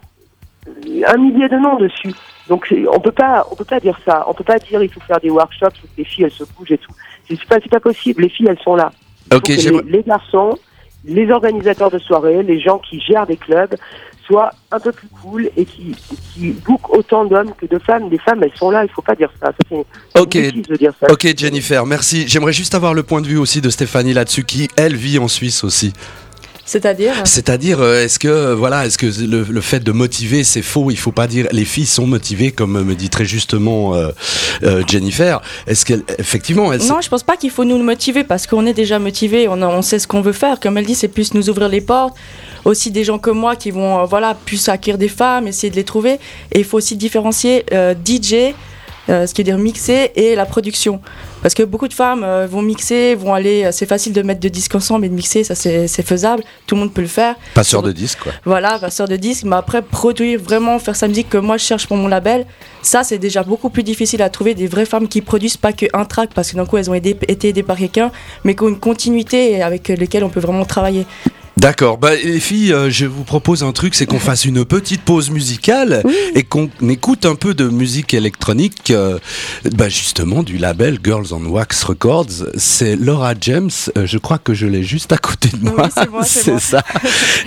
un 1.07 1.17
millier 1.17 1.49
de 1.49 1.57
noms 1.57 1.77
dessus. 1.77 2.13
Donc, 2.49 2.75
on 2.93 3.01
peut 3.01 3.13
pas, 3.13 3.47
on 3.51 3.55
peut 3.55 3.65
pas 3.65 3.81
dire 3.81 3.99
ça. 4.05 4.25
On 4.29 4.35
peut 4.35 4.45
pas 4.45 4.59
dire 4.59 4.83
il 4.83 4.91
faut 4.91 5.01
faire 5.01 5.21
des 5.21 5.31
workshops, 5.31 5.73
il 5.77 5.81
faut 5.81 5.87
que 5.87 5.99
les 5.99 6.05
filles, 6.05 6.25
elles 6.25 6.31
se 6.33 6.45
bougent 6.57 6.73
et 6.73 6.79
tout. 6.79 6.93
C'est 7.29 7.45
pas, 7.47 7.57
c'est 7.63 7.71
pas 7.71 7.81
possible. 7.81 8.23
Les 8.23 8.29
filles, 8.29 8.49
elles 8.49 8.59
sont 8.65 8.75
là. 8.75 8.91
Les, 9.49 9.83
les 9.87 10.03
garçons, 10.03 10.59
les 11.05 11.31
organisateurs 11.31 11.91
de 11.91 11.99
soirées, 11.99 12.43
les 12.43 12.61
gens 12.61 12.79
qui 12.79 13.01
gèrent 13.01 13.27
des 13.27 13.37
clubs, 13.37 13.77
soit 14.31 14.53
un 14.71 14.79
peu 14.79 14.93
plus 14.93 15.09
cool 15.23 15.51
et 15.57 15.65
qui, 15.65 15.95
qui 16.35 16.53
book 16.53 16.91
autant 16.91 17.25
d'hommes 17.25 17.53
que 17.59 17.67
de 17.67 17.79
femmes. 17.79 18.09
Les 18.11 18.19
femmes, 18.19 18.43
elles 18.43 18.57
sont 18.57 18.71
là, 18.71 18.85
il 18.85 18.91
faut 18.91 19.03
pas 19.03 19.17
dire 19.17 19.31
ça. 19.41 19.53
ça 19.69 20.21
ok, 20.21 20.37
de 20.37 20.77
dire 20.77 20.93
ça. 21.01 21.07
ok 21.11 21.35
Jennifer, 21.37 21.85
merci. 21.85 22.29
J'aimerais 22.29 22.53
juste 22.53 22.75
avoir 22.75 22.95
le 22.95 23.03
point 23.03 23.21
de 23.21 23.27
vue 23.27 23.39
aussi 23.39 23.61
de 23.61 23.71
Stéphanie 23.71 24.13
là-dessus, 24.13 24.45
qui 24.45 24.69
elle 24.77 24.95
vit 24.95 25.19
en 25.19 25.29
Suisse 25.29 25.65
aussi. 25.65 25.93
C'est-à-dire 26.71 27.15
C'est-à-dire, 27.25 27.83
est-ce 27.83 28.21
que 28.21 28.53
voilà, 28.53 28.87
est-ce 28.87 28.97
que 28.97 29.07
le, 29.07 29.43
le, 29.43 29.61
fait 29.61 29.81
de 29.81 29.91
motiver, 29.91 30.45
c'est 30.45 30.63
faux? 30.63 30.93
Il 30.93 30.97
faut 30.97 31.11
pas 31.11 31.27
dire 31.27 31.49
les 31.51 31.65
filles 31.65 31.85
sont 31.85 32.07
motivées, 32.07 32.53
comme 32.53 32.81
me 32.85 32.95
dit 32.95 33.11
très 33.11 33.25
justement 33.25 33.97
euh, 33.97 34.11
euh, 34.63 34.85
Jennifer. 34.87 35.43
Est-ce 35.67 35.85
qu'effectivement, 35.85 36.73
elle, 36.73 36.81
non, 36.87 37.01
je 37.01 37.09
pense 37.09 37.25
pas 37.25 37.37
qu'il 37.37 37.51
faut 37.51 37.65
nous 37.65 37.83
motiver 37.83 38.23
parce 38.23 38.47
qu'on 38.47 38.67
est 38.67 38.73
déjà 38.73 39.01
motivé, 39.01 39.49
on, 39.49 39.61
on 39.61 39.83
sait 39.83 39.99
ce 39.99 40.07
qu'on 40.07 40.21
veut 40.21 40.33
faire. 40.33 40.61
Comme 40.61 40.79
elle 40.79 40.87
dit, 40.87 40.95
c'est 40.95 41.09
plus 41.09 41.35
nous 41.35 41.51
ouvrir 41.51 41.69
les 41.69 41.81
portes 41.81 42.15
aussi 42.65 42.91
des 42.91 43.05
gens 43.05 43.19
comme 43.19 43.39
moi 43.39 43.57
qui 43.57 43.71
vont 43.71 44.01
euh, 44.01 44.05
voilà 44.05 44.35
plus 44.35 44.69
acquérir 44.69 44.99
des 44.99 45.09
femmes, 45.09 45.49
essayer 45.49 45.71
de 45.71 45.77
les 45.77 45.85
trouver. 45.85 46.19
Et 46.53 46.61
il 46.61 46.65
faut 46.65 46.77
aussi 46.77 46.97
différencier 46.97 47.65
euh, 47.73 47.95
DJ, 47.95 48.55
euh, 49.11 49.27
ce 49.27 49.35
qui 49.35 49.43
veut 49.43 49.45
dire 49.45 49.59
mixer, 49.59 50.13
et 50.15 50.35
la 50.35 50.47
production. 50.47 51.01
Parce 51.43 51.55
que 51.55 51.63
beaucoup 51.63 51.89
de 51.89 51.95
femmes 51.95 52.23
euh, 52.23 52.47
vont 52.49 52.63
mixer, 52.63 53.15
vont 53.15 53.35
aller. 53.35 53.69
C'est 53.73 53.87
facile 53.87 54.13
de 54.13 54.23
mettre 54.23 54.41
deux 54.41 54.51
disques 54.51 54.75
ensemble 54.75 55.07
et 55.07 55.09
de 55.09 55.15
mixer, 55.15 55.45
ça 55.45 55.55
c'est 55.55 56.03
faisable. 56.03 56.43
Tout 56.67 56.75
le 56.75 56.83
monde 56.83 56.93
peut 56.93 57.01
le 57.01 57.07
faire. 57.07 57.35
Passeur 57.55 57.83
de 57.83 57.93
disques, 57.93 58.21
quoi. 58.21 58.33
Voilà, 58.45 58.79
passeur 58.79 59.09
de 59.09 59.17
disques. 59.17 59.45
Mais 59.45 59.57
après, 59.57 59.83
produire 59.83 60.41
vraiment, 60.41 60.79
faire 60.79 60.97
sa 60.97 61.09
musique 61.09 61.29
que 61.29 61.39
moi 61.39 61.57
je 61.57 61.65
cherche 61.65 61.87
pour 61.87 61.97
mon 61.97 62.09
label, 62.09 62.47
ça 62.83 63.03
c'est 63.03 63.19
déjà 63.19 63.43
beaucoup 63.43 63.71
plus 63.71 63.83
difficile 63.83 64.23
à 64.23 64.31
trouver 64.31 64.55
des 64.55 64.67
vraies 64.67 64.87
femmes 64.87 65.09
qui 65.09 65.21
produisent 65.23 65.57
pas 65.57 65.73
qu'un 65.73 66.05
track, 66.05 66.31
parce 66.35 66.51
que 66.51 66.57
d'un 66.57 66.67
coup 66.67 66.77
elles 66.77 66.91
ont 66.91 66.95
été, 66.95 67.17
été 67.29 67.49
aidées 67.49 67.63
par 67.63 67.77
quelqu'un, 67.77 68.11
mais 68.45 68.55
qui 68.55 68.63
ont 68.63 68.69
une 68.69 68.79
continuité 68.79 69.63
avec 69.63 69.89
lesquelles 69.89 70.25
on 70.25 70.31
peut 70.31 70.41
vraiment 70.41 70.65
travailler. 70.65 71.07
D'accord. 71.61 71.99
Bah, 71.99 72.17
les 72.17 72.41
filles, 72.41 72.73
euh, 72.73 72.89
je 72.89 73.05
vous 73.05 73.23
propose 73.23 73.63
un 73.63 73.73
truc, 73.73 73.95
c'est 73.95 74.07
qu'on 74.07 74.19
fasse 74.19 74.47
une 74.47 74.65
petite 74.65 75.03
pause 75.03 75.29
musicale 75.29 76.01
oui. 76.07 76.17
et 76.35 76.43
qu'on 76.43 76.71
écoute 76.89 77.27
un 77.27 77.35
peu 77.35 77.53
de 77.53 77.69
musique 77.69 78.15
électronique, 78.15 78.91
euh, 78.91 79.19
bah, 79.75 79.91
justement 79.91 80.43
du 80.43 80.57
label 80.57 80.99
Girls 81.05 81.27
on 81.33 81.45
Wax 81.45 81.85
Records. 81.85 82.47
C'est 82.57 82.97
Laura 82.97 83.35
James. 83.39 83.69
Euh, 83.99 84.07
je 84.07 84.17
crois 84.17 84.39
que 84.39 84.55
je 84.55 84.67
l'ai 84.67 84.83
juste 84.83 85.13
à 85.13 85.19
côté 85.19 85.51
de 85.51 85.63
moi. 85.63 85.91
Oui, 86.13 86.25
c'est 86.25 86.59
ça. 86.59 86.83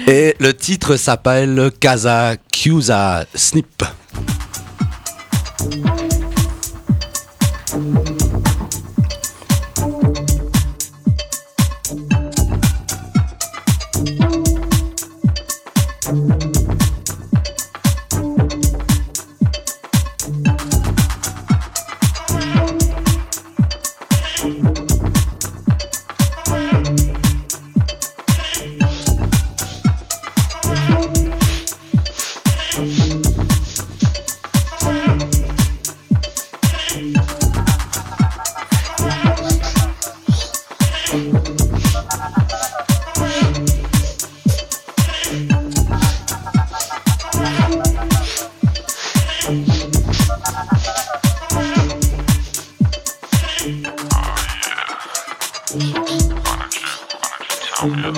et 0.08 0.36
le 0.40 0.54
titre 0.54 0.96
s'appelle 0.96 1.72
Casa 1.80 2.36
Cusa 2.52 3.26
Snip. 3.34 3.84
Thank 57.84 58.14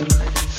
you, 0.00 0.49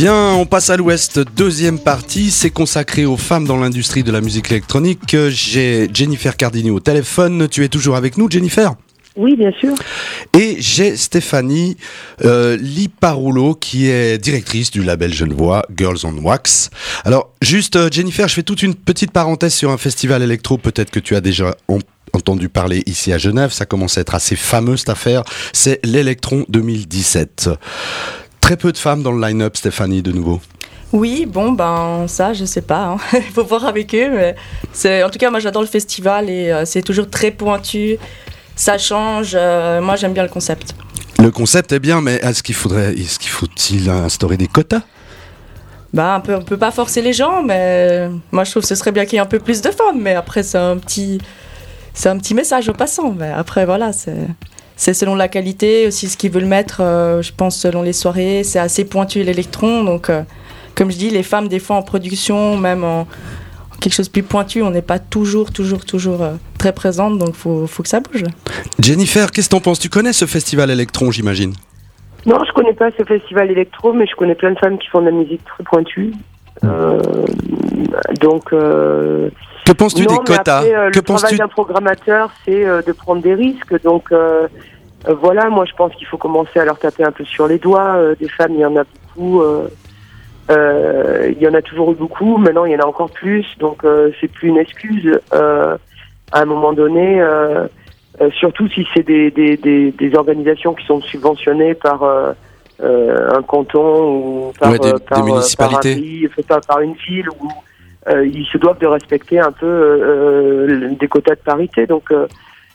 Bien, 0.00 0.32
on 0.34 0.46
passe 0.46 0.70
à 0.70 0.76
l'ouest, 0.76 1.18
deuxième 1.18 1.80
partie, 1.80 2.30
c'est 2.30 2.50
consacré 2.50 3.04
aux 3.04 3.16
femmes 3.16 3.48
dans 3.48 3.56
l'industrie 3.56 4.04
de 4.04 4.12
la 4.12 4.20
musique 4.20 4.52
électronique. 4.52 5.16
J'ai 5.30 5.88
Jennifer 5.92 6.36
Cardini 6.36 6.70
au 6.70 6.78
téléphone, 6.78 7.48
tu 7.50 7.64
es 7.64 7.68
toujours 7.68 7.96
avec 7.96 8.16
nous 8.16 8.30
Jennifer? 8.30 8.76
Oui, 9.16 9.34
bien 9.34 9.50
sûr. 9.58 9.74
Et 10.38 10.54
j'ai 10.60 10.94
Stéphanie 10.94 11.76
euh, 12.24 12.56
Liparulo 12.56 13.56
qui 13.56 13.88
est 13.88 14.18
directrice 14.18 14.70
du 14.70 14.84
label 14.84 15.12
Genevois 15.12 15.66
Girls 15.76 15.98
on 16.04 16.16
Wax. 16.18 16.70
Alors 17.04 17.32
juste 17.42 17.74
euh, 17.74 17.88
Jennifer, 17.90 18.28
je 18.28 18.34
fais 18.34 18.44
toute 18.44 18.62
une 18.62 18.76
petite 18.76 19.10
parenthèse 19.10 19.54
sur 19.54 19.72
un 19.72 19.78
festival 19.78 20.22
électro, 20.22 20.58
peut-être 20.58 20.92
que 20.92 21.00
tu 21.00 21.16
as 21.16 21.20
déjà 21.20 21.56
entendu 22.12 22.48
parler 22.48 22.84
ici 22.86 23.12
à 23.12 23.18
Genève, 23.18 23.50
ça 23.50 23.66
commence 23.66 23.98
à 23.98 24.02
être 24.02 24.14
assez 24.14 24.36
fameux 24.36 24.76
cette 24.76 24.90
affaire, 24.90 25.24
c'est 25.52 25.84
l'Electron 25.84 26.44
2017. 26.48 27.50
Très 28.48 28.56
peu 28.56 28.72
de 28.72 28.78
femmes 28.78 29.02
dans 29.02 29.12
le 29.12 29.20
line-up, 29.20 29.58
Stéphanie, 29.58 30.00
de 30.00 30.10
nouveau. 30.10 30.40
Oui, 30.94 31.26
bon, 31.26 31.52
ben 31.52 32.06
ça, 32.08 32.32
je 32.32 32.46
sais 32.46 32.62
pas. 32.62 32.82
hein. 32.86 32.96
Il 33.12 33.20
faut 33.34 33.44
voir 33.44 33.66
avec 33.66 33.94
eux. 33.94 34.08
Mais 34.10 34.36
c'est, 34.72 35.02
en 35.02 35.10
tout 35.10 35.18
cas, 35.18 35.28
moi, 35.28 35.38
j'adore 35.38 35.60
le 35.60 35.68
festival 35.68 36.30
et 36.30 36.50
euh, 36.50 36.64
c'est 36.64 36.80
toujours 36.80 37.10
très 37.10 37.30
pointu. 37.30 37.98
Ça 38.56 38.78
change. 38.78 39.32
euh, 39.34 39.82
moi, 39.82 39.96
j'aime 39.96 40.14
bien 40.14 40.22
le 40.22 40.30
concept. 40.30 40.74
Le 41.18 41.30
concept 41.30 41.72
est 41.72 41.78
bien, 41.78 42.00
mais 42.00 42.14
est-ce 42.22 42.42
qu'il 42.42 42.54
faudrait, 42.54 42.94
est-ce 42.94 43.18
qu'il 43.18 43.28
faut-il 43.28 43.90
instaurer 43.90 44.38
des 44.38 44.46
quotas? 44.46 44.80
Bah, 45.92 46.14
un 46.14 46.20
peu, 46.20 46.34
on 46.34 46.40
peut 46.42 46.56
pas 46.56 46.70
forcer 46.70 47.02
les 47.02 47.12
gens, 47.12 47.42
mais 47.42 48.08
moi, 48.32 48.44
je 48.44 48.50
trouve 48.52 48.62
que 48.62 48.68
ce 48.68 48.76
serait 48.76 48.92
bien 48.92 49.04
qu'il 49.04 49.16
y 49.16 49.18
ait 49.18 49.22
un 49.22 49.26
peu 49.26 49.40
plus 49.40 49.60
de 49.60 49.70
femmes. 49.70 50.00
Mais 50.00 50.14
après, 50.14 50.42
c'est 50.42 50.56
un 50.56 50.78
petit, 50.78 51.20
c'est 51.92 52.08
un 52.08 52.16
petit 52.16 52.32
message 52.32 52.66
aux 52.70 52.72
passants. 52.72 53.14
Mais 53.14 53.30
après, 53.30 53.66
voilà, 53.66 53.92
c'est. 53.92 54.26
C'est 54.80 54.94
selon 54.94 55.16
la 55.16 55.26
qualité, 55.26 55.88
aussi 55.88 56.08
ce 56.08 56.16
qu'ils 56.16 56.30
veulent 56.30 56.44
mettre, 56.44 56.80
euh, 56.80 57.20
je 57.20 57.32
pense, 57.32 57.58
selon 57.58 57.82
les 57.82 57.92
soirées. 57.92 58.44
C'est 58.44 58.60
assez 58.60 58.84
pointu 58.84 59.24
l'électron. 59.24 59.82
Donc, 59.82 60.08
euh, 60.08 60.22
comme 60.76 60.92
je 60.92 60.96
dis, 60.96 61.10
les 61.10 61.24
femmes, 61.24 61.48
des 61.48 61.58
fois 61.58 61.74
en 61.74 61.82
production, 61.82 62.56
même 62.56 62.84
en, 62.84 63.00
en 63.00 63.76
quelque 63.80 63.92
chose 63.92 64.06
de 64.06 64.12
plus 64.12 64.22
pointu, 64.22 64.62
on 64.62 64.70
n'est 64.70 64.80
pas 64.80 65.00
toujours, 65.00 65.50
toujours, 65.50 65.84
toujours 65.84 66.22
euh, 66.22 66.34
très 66.58 66.72
présente. 66.72 67.18
Donc, 67.18 67.30
il 67.30 67.34
faut, 67.34 67.66
faut 67.66 67.82
que 67.82 67.88
ça 67.88 67.98
bouge. 67.98 68.22
Jennifer, 68.78 69.32
qu'est-ce 69.32 69.48
que 69.48 69.56
t'en 69.56 69.60
penses? 69.60 69.80
Tu 69.80 69.88
connais 69.88 70.12
ce 70.12 70.26
festival 70.26 70.70
électron, 70.70 71.10
j'imagine? 71.10 71.54
Non, 72.24 72.38
je 72.46 72.52
connais 72.52 72.74
pas 72.74 72.90
ce 72.96 73.02
festival 73.02 73.50
électro, 73.50 73.92
mais 73.92 74.06
je 74.06 74.14
connais 74.14 74.36
plein 74.36 74.52
de 74.52 74.58
femmes 74.60 74.78
qui 74.78 74.86
font 74.88 75.00
de 75.00 75.06
la 75.06 75.12
musique 75.12 75.44
très 75.44 75.64
pointue. 75.64 76.12
Euh, 76.62 77.00
donc, 78.20 78.52
euh, 78.52 79.30
Que 79.68 79.72
penses-tu 79.74 80.02
non, 80.04 80.08
des 80.08 80.18
mais 80.20 80.24
quotas 80.36 80.58
après, 80.60 80.74
euh, 80.74 80.90
Que 80.90 80.96
le 80.98 81.02
travail 81.02 81.36
d'un 81.36 81.48
programmateur, 81.48 82.30
c'est 82.46 82.64
euh, 82.64 82.80
de 82.80 82.92
prendre 82.92 83.20
des 83.20 83.34
risques. 83.34 83.82
Donc, 83.82 84.10
euh, 84.12 84.48
voilà, 85.20 85.50
moi, 85.50 85.66
je 85.66 85.74
pense 85.74 85.94
qu'il 85.94 86.06
faut 86.06 86.16
commencer 86.16 86.58
à 86.58 86.64
leur 86.64 86.78
taper 86.78 87.04
un 87.04 87.12
peu 87.12 87.24
sur 87.24 87.46
les 87.46 87.58
doigts. 87.58 87.96
Des 88.18 88.28
femmes, 88.30 88.52
il 88.54 88.60
y 88.60 88.64
en 88.64 88.76
a 88.76 88.84
beaucoup. 88.84 89.42
il 90.50 91.36
y 91.38 91.46
en 91.46 91.52
a 91.54 91.60
toujours 91.62 91.92
eu 91.92 91.94
beaucoup. 91.96 92.38
Maintenant, 92.38 92.64
il 92.64 92.72
y 92.72 92.76
en 92.76 92.80
a 92.80 92.86
encore 92.86 93.10
plus. 93.10 93.44
Donc, 93.58 93.82
c'est 94.20 94.28
plus 94.28 94.48
une 94.48 94.56
excuse. 94.58 95.20
À 95.30 96.40
un 96.40 96.44
moment 96.46 96.72
donné, 96.72 97.22
surtout 98.38 98.68
si 98.68 98.86
c'est 98.94 99.06
des, 99.06 99.30
des, 99.30 99.56
des, 99.56 99.92
des 99.92 100.14
organisations 100.16 100.72
qui 100.74 100.84
sont 100.86 101.00
subventionnées 101.02 101.74
par 101.74 102.02
un 102.82 103.42
canton 103.46 104.16
ou 104.16 104.52
par, 104.58 104.72
Ouais, 104.72 104.78
des- 104.78 104.94
par, 105.08 105.22
municipalités. 105.24 105.94
par 105.94 105.98
un 105.98 106.00
pays, 106.00 106.28
par, 106.66 106.80
une 106.80 106.94
ville 106.94 107.28
euh, 107.28 107.36
ils 108.24 108.46
se 108.46 108.58
doivent 108.58 108.78
de 108.78 108.86
respecter 108.86 109.38
un 109.38 109.52
peu 109.52 109.66
euh, 109.66 110.68
euh, 110.68 110.94
des 110.98 111.08
quotas 111.08 111.34
de 111.34 111.40
parité. 111.40 111.86
Donc, 111.86 112.10
euh, 112.10 112.26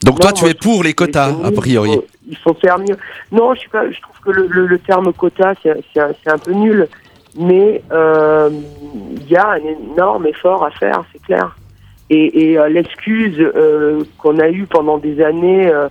Donc 0.04 0.20
toi, 0.20 0.32
tu 0.32 0.44
moi, 0.44 0.52
es 0.52 0.54
pour 0.54 0.84
les 0.84 0.94
quotas, 0.94 1.36
a 1.44 1.52
priori. 1.52 1.92
Il 1.92 1.96
faut, 1.96 2.06
il 2.30 2.38
faut 2.38 2.54
faire 2.56 2.80
mieux. 2.80 2.98
Non, 3.32 3.54
je, 3.54 3.62
suis 3.62 3.70
pas, 3.70 3.90
je 3.90 4.00
trouve 4.02 4.20
que 4.24 4.32
le, 4.32 4.48
le, 4.48 4.68
le 4.68 4.80
terme 4.80 5.12
quota, 5.14 5.54
c'est 5.64 6.30
un, 6.30 6.38
peu 6.38 6.52
nul. 6.52 6.88
Mais 7.36 7.82
euh, 7.92 8.50
il 9.16 9.28
y 9.28 9.36
a 9.36 9.52
un 9.52 9.62
énorme 9.96 10.28
effort 10.28 10.64
à 10.64 10.72
faire, 10.72 11.04
c'est 11.12 11.22
clair. 11.22 11.56
Et, 12.10 12.52
et 12.52 12.60
euh, 12.60 12.70
l'excuse 12.70 13.40
euh, 13.40 14.04
qu'on 14.20 14.38
a 14.40 14.50
eue 14.50 14.68
pendant 14.68 14.98
des 14.98 15.24
années, 15.24 15.68
euh, 15.68 15.88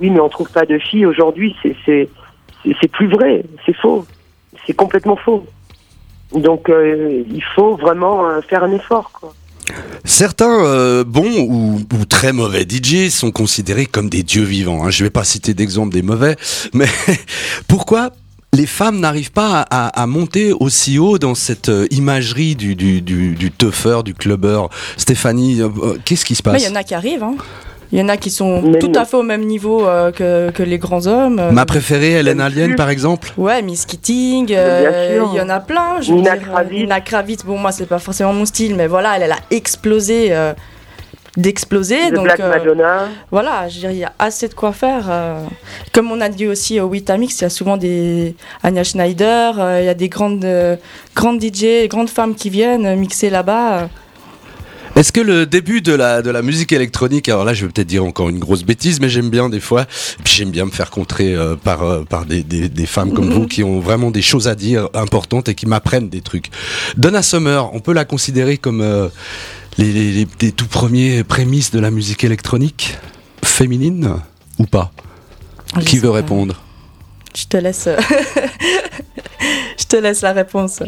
oui, 0.00 0.10
mais 0.10 0.20
on 0.20 0.28
trouve 0.28 0.50
pas 0.52 0.66
de 0.66 0.78
filles 0.78 1.06
aujourd'hui, 1.06 1.56
c'est 1.84 2.08
plus 2.92 3.08
vrai, 3.08 3.44
c'est 3.64 3.74
faux, 3.76 4.04
c'est 4.66 4.74
complètement 4.74 5.16
faux. 5.16 5.44
Donc 6.34 6.68
euh, 6.68 7.22
il 7.28 7.42
faut 7.54 7.76
vraiment 7.76 8.26
euh, 8.28 8.40
faire 8.42 8.64
un 8.64 8.72
effort. 8.72 9.10
Quoi. 9.12 9.34
Certains 10.04 10.64
euh, 10.66 11.04
bons 11.04 11.40
ou, 11.48 11.80
ou 11.98 12.04
très 12.04 12.32
mauvais 12.32 12.66
DJ 12.68 13.08
sont 13.08 13.30
considérés 13.30 13.86
comme 13.86 14.10
des 14.10 14.22
dieux 14.22 14.42
vivants. 14.44 14.84
Hein. 14.84 14.90
Je 14.90 15.04
vais 15.04 15.10
pas 15.10 15.24
citer 15.24 15.54
d'exemple 15.54 15.92
des 15.94 16.02
mauvais, 16.02 16.36
mais 16.74 16.86
pourquoi 17.68 18.10
les 18.52 18.66
femmes 18.66 19.00
n'arrivent 19.00 19.32
pas 19.32 19.62
à, 19.62 19.86
à- 19.88 20.02
à 20.02 20.06
monter 20.06 20.52
aussi 20.52 20.98
haut 20.98 21.18
dans 21.18 21.34
cette 21.34 21.70
euh, 21.70 21.86
imagerie 21.90 22.54
du, 22.54 22.76
du, 22.76 23.00
du, 23.00 23.34
du 23.34 24.14
clubber 24.14 24.60
Stéphanie, 24.96 25.60
euh, 25.60 25.68
qu'est-ce 26.04 26.24
qui 26.24 26.34
se 26.36 26.42
passe? 26.42 26.62
il 26.62 26.68
y 26.68 26.70
en 26.70 26.76
a 26.76 26.84
qui 26.84 26.94
arrivent. 26.94 27.24
hein. 27.24 27.34
Il 27.94 28.00
y 28.00 28.02
en 28.02 28.08
a 28.08 28.16
qui 28.16 28.28
sont 28.30 28.72
tout 28.80 28.90
à 28.96 29.04
fait 29.04 29.16
au 29.16 29.22
même 29.22 29.44
niveau 29.44 29.86
euh, 29.86 30.10
que, 30.10 30.50
que 30.50 30.64
les 30.64 30.78
grands 30.78 31.06
hommes. 31.06 31.38
euh, 31.38 31.52
Ma 31.52 31.64
préférée, 31.64 32.14
Hélène 32.14 32.40
Alien, 32.40 32.74
par 32.74 32.90
exemple 32.90 33.32
Ouais, 33.38 33.62
Miss 33.62 33.86
Keating, 33.86 34.46
Bien 34.46 34.58
euh, 34.58 35.14
sûr. 35.16 35.30
il 35.32 35.36
y 35.38 35.40
en 35.40 35.48
a 35.48 35.60
plein. 35.60 36.00
Je 36.00 36.10
veux 36.10 36.16
Nina 36.18 36.36
dire, 36.36 36.48
euh, 36.48 36.52
Kravitz. 36.54 36.72
Nina 36.80 37.00
Kravitz, 37.00 37.44
bon, 37.44 37.56
moi, 37.56 37.70
c'est 37.70 37.86
pas 37.86 38.00
forcément 38.00 38.32
mon 38.32 38.46
style, 38.46 38.74
mais 38.74 38.88
voilà, 38.88 39.16
elle, 39.16 39.22
elle 39.22 39.30
a 39.32 39.38
explosé, 39.52 40.28
euh, 40.32 40.52
d'exploser. 41.36 42.10
Donc, 42.10 42.24
Black 42.24 42.40
euh, 42.40 42.48
Madonna. 42.50 43.08
voilà, 43.30 43.68
je 43.68 43.74
veux 43.74 43.80
dire, 43.82 43.90
il 43.92 43.98
y 43.98 44.04
a 44.04 44.12
assez 44.18 44.48
de 44.48 44.54
quoi 44.54 44.72
faire. 44.72 45.04
euh. 45.08 45.44
Comme 45.92 46.10
on 46.10 46.20
a 46.20 46.28
dit 46.28 46.48
aussi 46.48 46.80
au 46.80 46.86
Witamix, 46.86 47.38
il 47.40 47.42
y 47.42 47.44
a 47.44 47.50
souvent 47.50 47.76
des 47.76 48.34
Anya 48.64 48.82
Schneider, 48.82 49.54
euh, 49.60 49.78
il 49.80 49.86
y 49.86 49.88
a 49.88 49.94
des 49.94 50.08
grandes, 50.08 50.44
euh, 50.44 50.74
grandes 51.14 51.40
DJ, 51.40 51.86
grandes 51.88 52.10
femmes 52.10 52.34
qui 52.34 52.50
viennent 52.50 52.96
mixer 52.98 53.30
là-bas. 53.30 53.88
Est-ce 54.96 55.10
que 55.10 55.20
le 55.20 55.44
début 55.44 55.80
de 55.80 55.92
la, 55.92 56.22
de 56.22 56.30
la 56.30 56.40
musique 56.40 56.72
électronique, 56.72 57.28
alors 57.28 57.44
là 57.44 57.52
je 57.52 57.66
vais 57.66 57.72
peut-être 57.72 57.88
dire 57.88 58.04
encore 58.04 58.28
une 58.28 58.38
grosse 58.38 58.62
bêtise, 58.62 59.00
mais 59.00 59.08
j'aime 59.08 59.28
bien 59.28 59.48
des 59.48 59.58
fois, 59.58 59.86
puis 60.22 60.32
j'aime 60.34 60.50
bien 60.52 60.66
me 60.66 60.70
faire 60.70 60.90
contrer 60.90 61.34
euh, 61.34 61.56
par, 61.56 61.82
euh, 61.82 62.04
par 62.04 62.26
des, 62.26 62.44
des, 62.44 62.68
des 62.68 62.86
femmes 62.86 63.12
comme 63.12 63.28
vous 63.28 63.48
qui 63.48 63.64
ont 63.64 63.80
vraiment 63.80 64.12
des 64.12 64.22
choses 64.22 64.46
à 64.46 64.54
dire 64.54 64.88
importantes 64.94 65.48
et 65.48 65.54
qui 65.56 65.66
m'apprennent 65.66 66.08
des 66.08 66.20
trucs. 66.20 66.50
Donna 66.96 67.22
Summer, 67.22 67.74
on 67.74 67.80
peut 67.80 67.92
la 67.92 68.04
considérer 68.04 68.56
comme 68.56 68.82
euh, 68.82 69.08
les, 69.78 69.92
les, 70.40 70.52
tout 70.52 70.68
premiers 70.68 71.24
prémices 71.24 71.72
de 71.72 71.80
la 71.80 71.90
musique 71.90 72.22
électronique 72.22 72.96
féminine 73.44 74.14
ou 74.58 74.64
pas? 74.66 74.92
Je 75.80 75.84
Qui 75.84 75.98
veut 75.98 76.10
pas. 76.10 76.14
répondre? 76.16 76.62
Je 77.36 77.46
te 77.46 77.56
laisse. 77.56 77.88
euh, 77.88 77.96
je 79.76 79.84
te 79.86 79.96
laisse 79.96 80.20
la 80.20 80.32
réponse. 80.32 80.84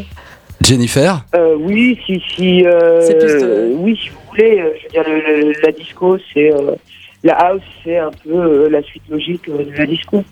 Jennifer 0.67 1.23
Euh, 1.35 1.55
oui, 1.57 1.97
si, 2.05 2.21
si, 2.35 2.63
euh, 2.65 2.99
de- 3.07 3.73
oui, 3.77 3.97
si 4.01 4.09
vous 4.09 4.17
voulez, 4.29 4.59
euh, 4.59 4.69
je 4.77 4.83
veux 4.83 4.89
dire, 4.89 5.03
le- 5.07 5.43
le- 5.51 5.53
la 5.63 5.71
disco, 5.71 6.17
c'est 6.33 6.51
euh, 6.53 6.75
la 7.23 7.33
house, 7.35 7.61
c'est 7.83 7.97
un 7.97 8.11
peu 8.23 8.35
euh, 8.35 8.69
la 8.69 8.81
suite 8.83 9.03
logique 9.09 9.47
euh, 9.49 9.63
de 9.63 9.77
la 9.77 9.85
disco. 9.85 10.23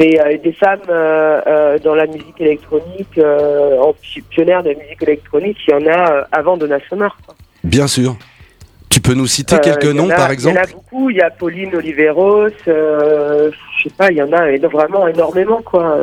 Mais 0.00 0.18
euh, 0.20 0.36
des 0.42 0.52
femmes 0.52 0.80
euh, 0.88 1.40
euh, 1.46 1.78
dans 1.78 1.94
la 1.94 2.06
musique 2.06 2.40
électronique, 2.40 3.16
euh, 3.18 3.78
en 3.78 3.92
pi- 3.92 4.20
pionnière 4.22 4.64
de 4.64 4.70
la 4.70 4.74
musique 4.74 5.02
électronique, 5.02 5.58
il 5.68 5.70
y 5.70 5.74
en 5.74 5.86
a 5.86 6.10
euh, 6.12 6.22
avant 6.32 6.56
Donna 6.56 6.78
Summer. 6.88 7.16
quoi. 7.24 7.36
Bien 7.62 7.86
sûr. 7.86 8.16
Tu 8.90 9.00
peux 9.00 9.14
nous 9.14 9.26
citer 9.28 9.56
Euh, 9.56 9.58
quelques 9.60 9.84
noms 9.94 10.10
a- 10.10 10.14
par 10.16 10.26
Il 10.26 10.30
y 10.30 10.32
exemple 10.34 10.58
en 10.58 10.62
a 10.62 10.66
beaucoup. 10.66 11.10
Il 11.10 11.16
y 11.16 11.20
a 11.20 11.30
Pauline 11.30 11.74
Oliveros. 11.76 12.48
Euh, 12.66 13.50
je 13.78 13.82
sais 13.84 13.94
pas, 13.96 14.10
il 14.10 14.16
y 14.16 14.22
en 14.22 14.32
a 14.32 14.56
vraiment 14.68 15.06
énormément, 15.06 15.62
quoi. 15.62 15.96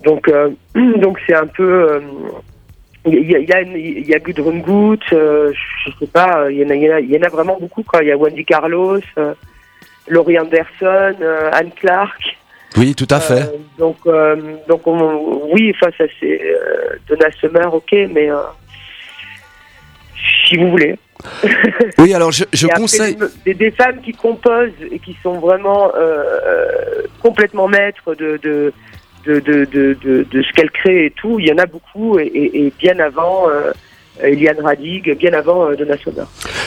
Euh, 0.00 0.04
donc, 0.04 0.28
euh, 0.28 0.50
donc 0.98 1.18
c'est 1.26 1.34
un 1.34 1.46
peu. 1.46 1.92
euh, 1.92 2.00
Il 3.06 3.30
y, 3.30 3.34
a, 3.34 3.38
il 3.38 3.48
y, 3.48 3.52
a, 3.52 3.60
il 3.62 4.06
y 4.08 4.14
a 4.14 4.18
Gudrun 4.18 4.58
Gut, 4.58 5.00
euh, 5.14 5.52
je 5.86 5.90
sais 5.98 6.06
pas, 6.06 6.50
il 6.50 6.58
y, 6.58 6.64
en 6.64 6.68
a, 6.70 6.74
il, 6.74 6.82
y 6.82 6.90
en 6.92 6.96
a, 6.96 7.00
il 7.00 7.10
y 7.10 7.18
en 7.18 7.22
a 7.22 7.28
vraiment 7.30 7.56
beaucoup. 7.58 7.82
Quoi. 7.82 8.02
Il 8.02 8.08
y 8.08 8.12
a 8.12 8.16
Wendy 8.18 8.44
Carlos, 8.44 9.00
euh, 9.16 9.32
Laurie 10.08 10.38
Anderson, 10.38 11.16
euh, 11.22 11.50
Anne 11.52 11.70
Clark. 11.80 12.36
Oui, 12.76 12.94
tout 12.94 13.06
à 13.10 13.18
fait. 13.20 13.42
Euh, 13.42 13.56
donc, 13.78 13.96
euh, 14.06 14.36
donc 14.68 14.86
on- 14.86 15.48
oui, 15.52 15.72
enfin, 15.74 15.90
ça 15.96 16.04
c'est 16.20 16.40
euh, 16.42 16.96
Donna 17.08 17.30
Summer, 17.40 17.72
ok, 17.74 17.90
mais 18.12 18.30
euh, 18.30 18.36
si 20.46 20.56
vous 20.56 20.70
voulez. 20.70 20.96
Oui, 21.98 22.14
alors 22.14 22.32
je, 22.32 22.44
je 22.52 22.66
conseille... 22.68 23.16
des, 23.44 23.52
des 23.54 23.70
femmes 23.72 24.00
qui 24.00 24.12
composent 24.12 24.70
et 24.90 24.98
qui 24.98 25.16
sont 25.22 25.38
vraiment 25.38 25.92
euh, 25.94 26.22
euh, 26.46 27.02
complètement 27.22 27.68
maîtres 27.68 28.14
de, 28.14 28.38
de, 28.42 28.72
de, 29.24 29.40
de, 29.40 29.64
de, 29.64 29.96
de, 30.30 30.42
ce 30.42 30.52
qu'elle 30.52 30.70
crée 30.70 31.06
et 31.06 31.10
tout. 31.10 31.38
Il 31.38 31.46
y 31.46 31.52
en 31.52 31.58
a 31.58 31.66
beaucoup 31.66 32.18
et, 32.18 32.24
et, 32.26 32.66
et 32.66 32.72
bien 32.78 32.98
avant. 32.98 33.48
Euh, 33.48 33.72
Eliane 34.22 34.60
Radig, 34.62 35.16
bien 35.18 35.32
avant 35.32 35.68
euh, 35.70 35.76
Donna 35.76 35.96
Summer. 35.98 36.26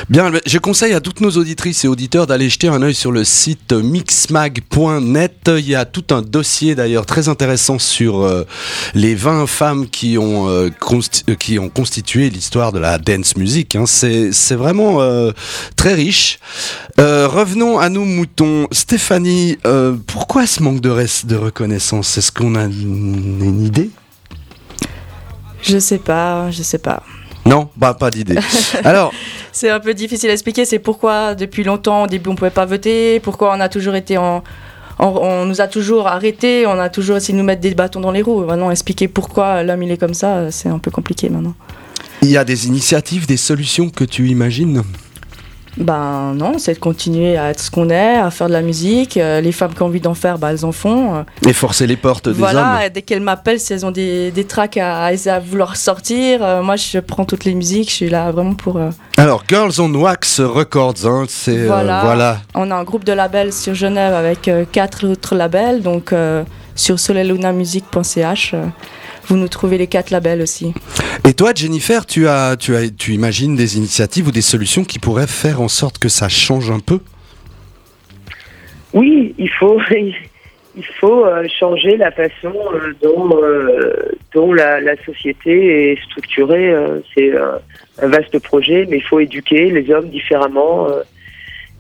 Bien, 0.09 0.31
je 0.45 0.57
conseille 0.57 0.93
à 0.93 0.99
toutes 1.01 1.21
nos 1.21 1.31
auditrices 1.31 1.85
et 1.85 1.87
auditeurs 1.87 2.27
d'aller 2.27 2.49
jeter 2.49 2.67
un 2.67 2.81
œil 2.81 2.93
sur 2.93 3.11
le 3.11 3.23
site 3.23 3.71
mixmag.net. 3.73 5.49
Il 5.57 5.67
y 5.69 5.75
a 5.75 5.85
tout 5.85 6.05
un 6.13 6.21
dossier 6.21 6.75
d'ailleurs 6.75 7.05
très 7.05 7.29
intéressant 7.29 7.79
sur 7.79 8.21
euh, 8.23 8.43
les 8.93 9.15
20 9.15 9.47
femmes 9.47 9.87
qui 9.87 10.17
ont, 10.17 10.47
euh, 10.49 10.69
consti- 10.81 11.23
euh, 11.29 11.35
qui 11.35 11.59
ont 11.59 11.69
constitué 11.69 12.29
l'histoire 12.29 12.71
de 12.71 12.79
la 12.79 12.97
dance 12.97 13.37
music. 13.37 13.75
Hein. 13.75 13.85
C'est 13.85 14.31
c'est 14.31 14.55
vraiment 14.55 15.01
euh, 15.01 15.31
très 15.75 15.93
riche. 15.93 16.39
Euh, 16.99 17.27
revenons 17.27 17.77
à 17.79 17.89
nos 17.89 18.05
moutons. 18.05 18.67
Stéphanie, 18.71 19.57
euh, 19.65 19.95
pourquoi 20.07 20.45
ce 20.47 20.61
manque 20.63 20.81
de, 20.81 20.89
res- 20.89 21.25
de 21.25 21.35
reconnaissance? 21.35 22.17
Est-ce 22.17 22.31
qu'on 22.31 22.55
a 22.55 22.63
une, 22.65 23.39
une 23.43 23.65
idée? 23.65 23.89
Je 25.61 25.77
sais 25.79 25.97
pas, 25.99 26.51
je 26.51 26.61
sais 26.61 26.77
pas. 26.77 27.03
Non, 27.45 27.69
bah, 27.75 27.93
pas 27.93 28.09
d'idée. 28.09 28.37
Alors, 28.83 29.13
C'est 29.51 29.69
un 29.69 29.79
peu 29.79 29.93
difficile 29.93 30.29
à 30.29 30.33
expliquer. 30.33 30.65
C'est 30.65 30.79
pourquoi 30.79 31.35
depuis 31.35 31.63
longtemps, 31.63 32.03
au 32.03 32.07
début, 32.07 32.29
on 32.29 32.35
pouvait 32.35 32.49
pas 32.51 32.65
voter. 32.65 33.19
Pourquoi 33.19 33.53
on 33.55 33.59
a 33.59 33.67
toujours 33.69 33.95
été 33.95 34.17
en, 34.17 34.43
en- 34.99 35.07
on 35.21 35.45
nous 35.45 35.59
a 35.59 35.67
toujours 35.67 36.07
arrêtés. 36.07 36.65
On 36.65 36.79
a 36.79 36.89
toujours 36.89 37.17
essayé 37.17 37.33
de 37.33 37.39
nous 37.39 37.45
mettre 37.45 37.61
des 37.61 37.73
bâtons 37.75 37.99
dans 37.99 38.11
les 38.11 38.21
roues. 38.21 38.45
Maintenant, 38.45 38.71
expliquer 38.71 39.07
pourquoi 39.07 39.61
l'homme 39.63 39.83
il 39.83 39.91
est 39.91 39.97
comme 39.97 40.13
ça, 40.13 40.51
c'est 40.51 40.69
un 40.69 40.79
peu 40.79 40.89
compliqué 40.91 41.29
maintenant. 41.29 41.53
il 42.21 42.29
y 42.29 42.37
a 42.37 42.45
des 42.45 42.67
initiatives, 42.67 43.27
des 43.27 43.37
solutions 43.37 43.89
que 43.89 44.05
tu 44.05 44.29
imagines? 44.29 44.81
Ben 45.77 46.33
non, 46.35 46.59
c'est 46.59 46.75
de 46.75 46.79
continuer 46.79 47.35
à 47.37 47.49
être 47.49 47.59
ce 47.59 47.71
qu'on 47.71 47.89
est, 47.89 48.15
à 48.17 48.29
faire 48.31 48.47
de 48.47 48.53
la 48.53 48.61
musique. 48.61 49.17
Euh, 49.17 49.41
les 49.41 49.51
femmes 49.51 49.73
qui 49.73 49.81
ont 49.81 49.87
envie 49.87 49.99
d'en 49.99 50.13
faire, 50.13 50.37
bah, 50.37 50.51
elles 50.51 50.65
en 50.65 50.71
font. 50.71 51.15
Euh, 51.15 51.23
Et 51.47 51.53
forcer 51.53 51.87
les 51.87 51.95
portes 51.97 52.29
des 52.29 52.33
voilà, 52.35 52.61
hommes 52.75 52.81
et 52.85 52.89
dès 52.91 53.01
qu'elles 53.01 53.21
m'appellent, 53.21 53.59
si 53.59 53.73
elles 53.73 53.85
ont 53.85 53.91
des, 53.91 54.29
des 54.31 54.43
tracks 54.43 54.77
à, 54.77 55.05
à 55.05 55.39
vouloir 55.39 55.75
sortir, 55.75 56.43
euh, 56.43 56.61
moi 56.61 56.75
je 56.75 56.99
prends 56.99 57.25
toutes 57.25 57.45
les 57.45 57.55
musiques. 57.55 57.89
Je 57.89 57.95
suis 57.95 58.09
là 58.09 58.31
vraiment 58.31 58.53
pour. 58.53 58.77
euh, 58.77 58.89
Alors, 59.17 59.43
Girls 59.47 59.73
on 59.79 59.93
Wax 59.95 60.39
Records, 60.41 61.05
hein, 61.05 61.25
c'est 61.27 61.65
Voilà. 61.65 62.01
voilà. 62.03 62.37
On 62.53 62.69
a 62.69 62.75
un 62.75 62.83
groupe 62.83 63.03
de 63.03 63.13
labels 63.13 63.51
sur 63.53 63.73
Genève 63.73 64.13
avec 64.13 64.49
quatre 64.71 65.07
autres 65.07 65.35
labels, 65.35 65.81
donc 65.81 66.13
sur 66.75 66.99
solelunamusic.ch, 66.99 68.51
euh, 68.53 68.65
vous 69.27 69.37
nous 69.37 69.47
trouvez 69.47 69.77
les 69.77 69.87
quatre 69.87 70.11
labels 70.11 70.41
aussi. 70.41 70.73
Et 71.27 71.33
toi, 71.33 71.51
Jennifer, 71.55 72.05
tu 72.05 72.27
as, 72.27 72.55
tu 72.57 72.75
as, 72.75 72.89
tu 72.89 73.13
imagines 73.13 73.55
des 73.55 73.77
initiatives 73.77 74.27
ou 74.27 74.31
des 74.31 74.41
solutions 74.41 74.83
qui 74.83 74.99
pourraient 74.99 75.27
faire 75.27 75.61
en 75.61 75.67
sorte 75.67 75.97
que 75.97 76.09
ça 76.09 76.29
change 76.29 76.71
un 76.71 76.79
peu? 76.79 76.99
Oui, 78.93 79.33
il 79.37 79.49
faut, 79.49 79.79
il 80.75 80.85
faut 80.99 81.25
euh, 81.25 81.47
changer 81.59 81.97
la 81.97 82.11
façon 82.11 82.53
euh, 82.73 82.93
dont, 83.01 83.37
euh, 83.41 83.93
dont 84.33 84.53
la, 84.53 84.81
la 84.81 84.95
société 85.03 85.91
est 85.91 86.03
structurée. 86.03 86.73
C'est 87.15 87.31
un 88.01 88.07
vaste 88.07 88.39
projet, 88.39 88.85
mais 88.89 88.97
il 88.97 89.03
faut 89.03 89.19
éduquer 89.19 89.69
les 89.69 89.91
hommes 89.91 90.09
différemment. 90.09 90.87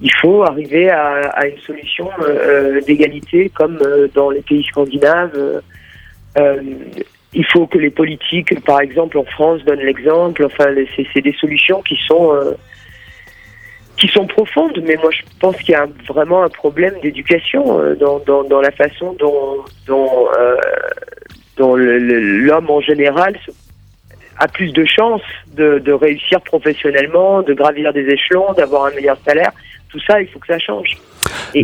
il 0.01 0.11
faut 0.21 0.43
arriver 0.43 0.89
à, 0.89 1.29
à 1.29 1.47
une 1.47 1.57
solution 1.59 2.09
euh, 2.21 2.81
d'égalité 2.81 3.49
comme 3.55 3.79
euh, 3.81 4.07
dans 4.13 4.29
les 4.29 4.41
pays 4.41 4.63
scandinaves. 4.63 5.61
Il 7.33 7.45
faut 7.45 7.67
que 7.67 7.77
les 7.77 7.89
politiques, 7.89 8.63
par 8.63 8.79
exemple 8.81 9.17
en 9.17 9.25
France, 9.25 9.63
donnent 9.65 9.79
l'exemple. 9.79 10.45
Enfin, 10.45 10.65
c'est 11.13 11.21
des 11.21 11.33
solutions 11.33 11.81
qui 11.81 11.97
sont 12.07 12.33
euh, 12.33 12.53
qui 13.97 14.07
sont 14.07 14.25
profondes, 14.27 14.81
mais 14.85 14.95
moi 14.95 15.11
je 15.11 15.21
pense 15.39 15.55
qu'il 15.57 15.71
y 15.71 15.75
a 15.75 15.87
vraiment 16.07 16.43
un 16.43 16.49
problème 16.49 16.95
d'éducation 17.01 17.79
euh, 17.79 17.95
dans, 17.95 18.19
dans, 18.19 18.43
dans 18.43 18.61
la 18.61 18.71
façon 18.71 19.13
dont, 19.19 19.63
dont, 19.87 20.27
euh, 20.37 20.55
dont 21.57 21.75
l'homme 21.75 22.69
en 22.69 22.81
général 22.81 23.37
a 24.39 24.47
plus 24.47 24.71
de 24.73 24.83
chances 24.83 25.21
de, 25.55 25.77
de 25.77 25.91
réussir 25.91 26.41
professionnellement, 26.41 27.43
de 27.43 27.53
gravir 27.53 27.93
des 27.93 28.07
échelons, 28.07 28.51
d'avoir 28.53 28.85
un 28.85 28.91
meilleur 28.91 29.17
salaire. 29.25 29.51
Tout 29.89 29.99
ça, 30.07 30.19
il 30.21 30.27
faut 30.27 30.39
que 30.39 30.47
ça 30.47 30.57
change. 30.57 30.97
Et, 31.53 31.61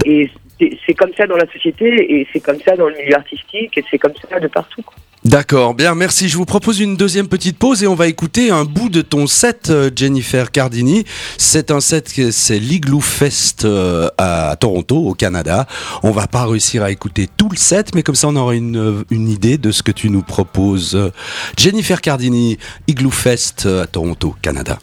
et 0.59 0.79
c'est 0.85 0.93
comme 0.93 1.13
ça 1.17 1.25
dans 1.25 1.37
la 1.37 1.47
société, 1.51 1.87
et 1.87 2.27
c'est 2.31 2.41
comme 2.41 2.59
ça 2.59 2.75
dans 2.75 2.87
le 2.87 2.95
milieu 2.95 3.15
artistique, 3.15 3.75
et 3.75 3.83
c'est 3.89 3.97
comme 3.97 4.13
ça 4.29 4.39
de 4.39 4.47
partout. 4.47 4.83
quoi. 4.83 4.95
D'accord, 5.25 5.73
bien, 5.73 5.95
merci. 5.95 6.29
Je 6.29 6.37
vous 6.37 6.45
propose 6.45 6.79
une 6.79 6.95
deuxième 6.95 7.27
petite 7.27 7.57
pause 7.57 7.83
et 7.83 7.87
on 7.87 7.95
va 7.95 8.07
écouter 8.07 8.51
un 8.51 8.63
bout 8.63 8.87
de 8.87 9.01
ton 9.01 9.27
set, 9.27 9.69
euh, 9.69 9.91
Jennifer 9.93 10.49
Cardini. 10.49 11.03
C'est 11.37 11.71
un 11.71 11.81
set, 11.81 12.31
c'est 12.31 12.57
l'Igloo 12.57 13.01
Fest 13.01 13.65
euh, 13.65 14.07
à 14.17 14.55
Toronto, 14.57 14.95
au 14.97 15.13
Canada. 15.13 15.67
On 16.03 16.11
va 16.11 16.27
pas 16.27 16.45
réussir 16.45 16.83
à 16.83 16.91
écouter 16.91 17.27
tout 17.35 17.49
le 17.49 17.57
set, 17.57 17.93
mais 17.95 18.01
comme 18.01 18.15
ça 18.15 18.29
on 18.29 18.35
aura 18.37 18.55
une, 18.55 18.77
euh, 18.77 19.03
idée 19.11 19.57
de 19.57 19.71
ce 19.71 19.83
que 19.83 19.91
tu 19.91 20.09
nous 20.09 20.23
proposes. 20.23 21.11
Jennifer 21.57 21.99
Cardini, 21.99 22.57
Igloo 22.87 23.11
Fest 23.11 23.65
à 23.65 23.87
Toronto, 23.87 24.35
Canada. 24.41 24.79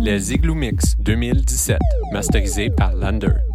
Les 0.00 0.32
Igloo 0.32 0.54
Mix 0.54 0.96
2017, 0.98 1.78
masterisé 2.12 2.70
par 2.70 2.94
Lander. 2.94 3.49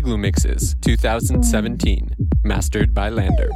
Igloo 0.00 0.16
Mixes 0.16 0.76
2017, 0.80 2.08
mastered 2.42 2.94
by 2.94 3.10
Lander. 3.10 3.50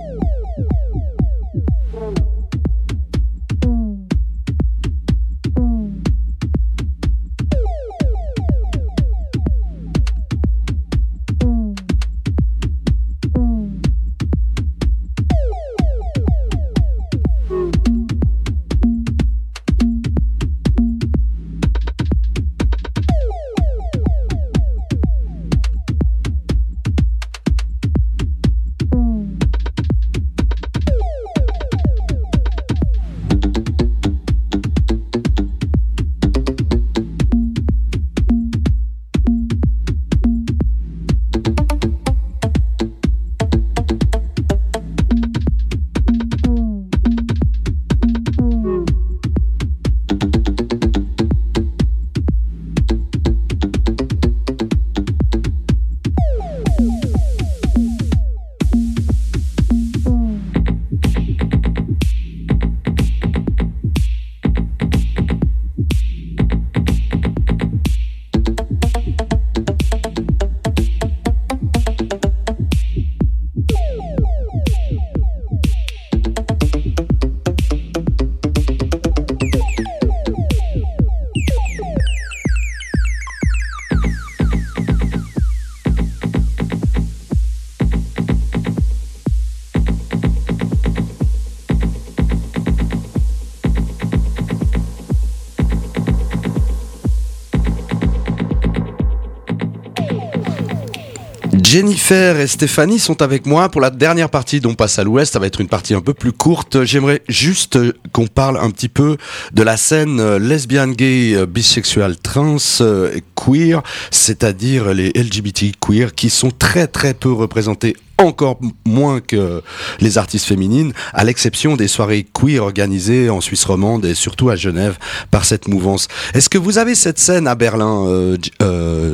Jennifer 101.94 102.40
et 102.40 102.48
Stéphanie 102.48 102.98
sont 102.98 103.22
avec 103.22 103.46
moi 103.46 103.68
pour 103.68 103.80
la 103.80 103.90
dernière 103.90 104.28
partie 104.28 104.58
dont 104.58 104.74
passe 104.74 104.98
à 104.98 105.04
l'ouest. 105.04 105.32
Ça 105.32 105.38
va 105.38 105.46
être 105.46 105.60
une 105.60 105.68
partie 105.68 105.94
un 105.94 106.00
peu 106.00 106.12
plus 106.12 106.32
courte. 106.32 106.82
J'aimerais 106.82 107.22
juste 107.28 107.78
qu'on 108.10 108.26
parle 108.26 108.58
un 108.58 108.70
petit 108.70 108.88
peu 108.88 109.16
de 109.52 109.62
la 109.62 109.76
scène 109.76 110.18
euh, 110.18 110.40
lesbienne, 110.40 110.94
gay, 110.94 111.34
euh, 111.36 111.46
bisexuelle, 111.46 112.16
trans, 112.18 112.56
euh, 112.80 113.16
queer, 113.36 113.80
c'est-à-dire 114.10 114.92
les 114.92 115.10
LGBT 115.10 115.70
queer 115.80 116.16
qui 116.16 116.30
sont 116.30 116.50
très 116.50 116.88
très 116.88 117.14
peu 117.14 117.30
représentés 117.30 117.94
encore 118.18 118.58
moins 118.84 119.20
que 119.20 119.62
les 120.00 120.18
artistes 120.18 120.46
féminines, 120.46 120.92
à 121.12 121.22
l'exception 121.22 121.76
des 121.76 121.86
soirées 121.86 122.26
queer 122.34 122.58
organisées 122.58 123.30
en 123.30 123.40
Suisse 123.40 123.64
romande 123.64 124.04
et 124.04 124.16
surtout 124.16 124.50
à 124.50 124.56
Genève 124.56 124.98
par 125.30 125.44
cette 125.44 125.68
mouvance. 125.68 126.08
Est-ce 126.32 126.48
que 126.48 126.58
vous 126.58 126.78
avez 126.78 126.96
cette 126.96 127.20
scène 127.20 127.46
à 127.46 127.54
Berlin, 127.54 128.36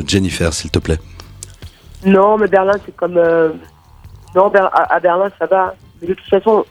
Jennifer, 0.07 0.55
s'il 0.55 0.71
te 0.71 0.79
plaît? 0.79 0.99
Non, 2.05 2.39
mais 2.39 2.49
Berlin, 2.49 2.75
c'est 2.85 2.97
comme. 2.97 3.19
euh, 3.19 3.51
Non, 4.35 4.51
à, 4.55 5.01
Berlin, 5.01 5.31
ça 5.39 5.47
va. 5.47 5.75
Mais 6.01 6.09
de 6.09 6.15
toute 6.15 6.29
façon, 6.29 6.65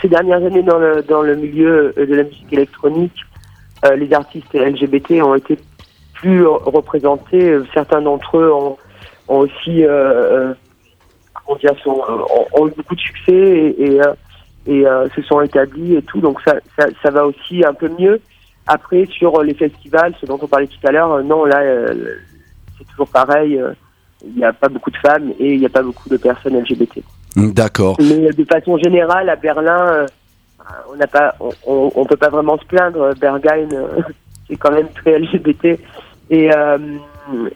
ces 0.00 0.08
dernières 0.08 0.44
années 0.44 0.62
dans 0.62 0.78
le, 0.78 1.02
dans 1.02 1.22
le 1.22 1.36
milieu 1.36 1.94
euh, 1.96 2.06
de 2.06 2.14
la 2.14 2.24
musique 2.24 2.52
électronique, 2.52 3.24
euh, 3.84 3.96
les 3.96 4.12
artistes 4.12 4.52
LGBT 4.52 5.22
ont 5.22 5.34
été 5.34 5.58
plus 6.14 6.46
représentés. 6.46 7.58
Certains 7.72 8.02
d'entre 8.02 8.38
eux 8.38 8.52
ont, 8.52 8.76
ont 9.28 9.38
aussi. 9.38 9.84
Euh, 9.84 10.50
euh, 10.50 10.54
comment 11.34 11.58
dire, 11.58 11.74
sont, 11.82 12.02
euh, 12.08 12.44
ont, 12.58 12.68
eu 12.68 12.72
beaucoup 12.76 12.94
de 12.94 13.00
succès 13.00 13.32
et, 13.32 14.00
et, 14.66 14.86
euh, 14.86 15.08
se 15.14 15.22
sont 15.22 15.40
établis 15.40 15.96
et 15.96 16.02
tout. 16.02 16.20
Donc 16.20 16.40
ça, 16.42 16.56
ça, 16.78 16.86
ça 17.02 17.10
va 17.10 17.26
aussi 17.26 17.64
un 17.64 17.74
peu 17.74 17.90
mieux. 17.98 18.20
Après, 18.66 19.04
sur 19.06 19.42
les 19.42 19.54
festivals, 19.54 20.14
ce 20.20 20.26
dont 20.26 20.38
on 20.40 20.46
parlait 20.46 20.66
tout 20.66 20.86
à 20.86 20.90
l'heure, 20.92 21.22
non, 21.22 21.44
là, 21.44 21.60
c'est 22.78 22.86
toujours 22.88 23.08
pareil. 23.08 23.60
Euh, 24.24 24.28
Il 24.30 24.36
n'y 24.36 24.44
a 24.44 24.52
pas 24.52 24.68
beaucoup 24.68 24.90
de 24.90 24.96
femmes 24.96 25.32
et 25.38 25.54
il 25.54 25.60
n'y 25.60 25.66
a 25.66 25.70
pas 25.70 25.82
beaucoup 25.82 26.08
de 26.08 26.16
personnes 26.16 26.58
LGBT. 26.58 27.00
D'accord. 27.36 27.96
Mais 28.00 28.30
de 28.30 28.44
façon 28.44 28.78
générale, 28.78 29.28
à 29.28 29.36
Berlin, 29.36 29.86
euh, 29.86 30.06
on 30.92 30.96
n'a 30.96 31.06
pas, 31.06 31.34
on, 31.40 31.50
on, 31.66 31.92
on 31.94 32.04
peut 32.04 32.16
pas 32.16 32.28
vraiment 32.30 32.56
se 32.58 32.64
plaindre. 32.64 33.00
Euh, 33.22 34.02
c'est 34.48 34.56
quand 34.56 34.72
même 34.72 34.88
très 34.94 35.18
LGBT. 35.18 35.78
Et, 36.30 36.50
euh, 36.54 36.78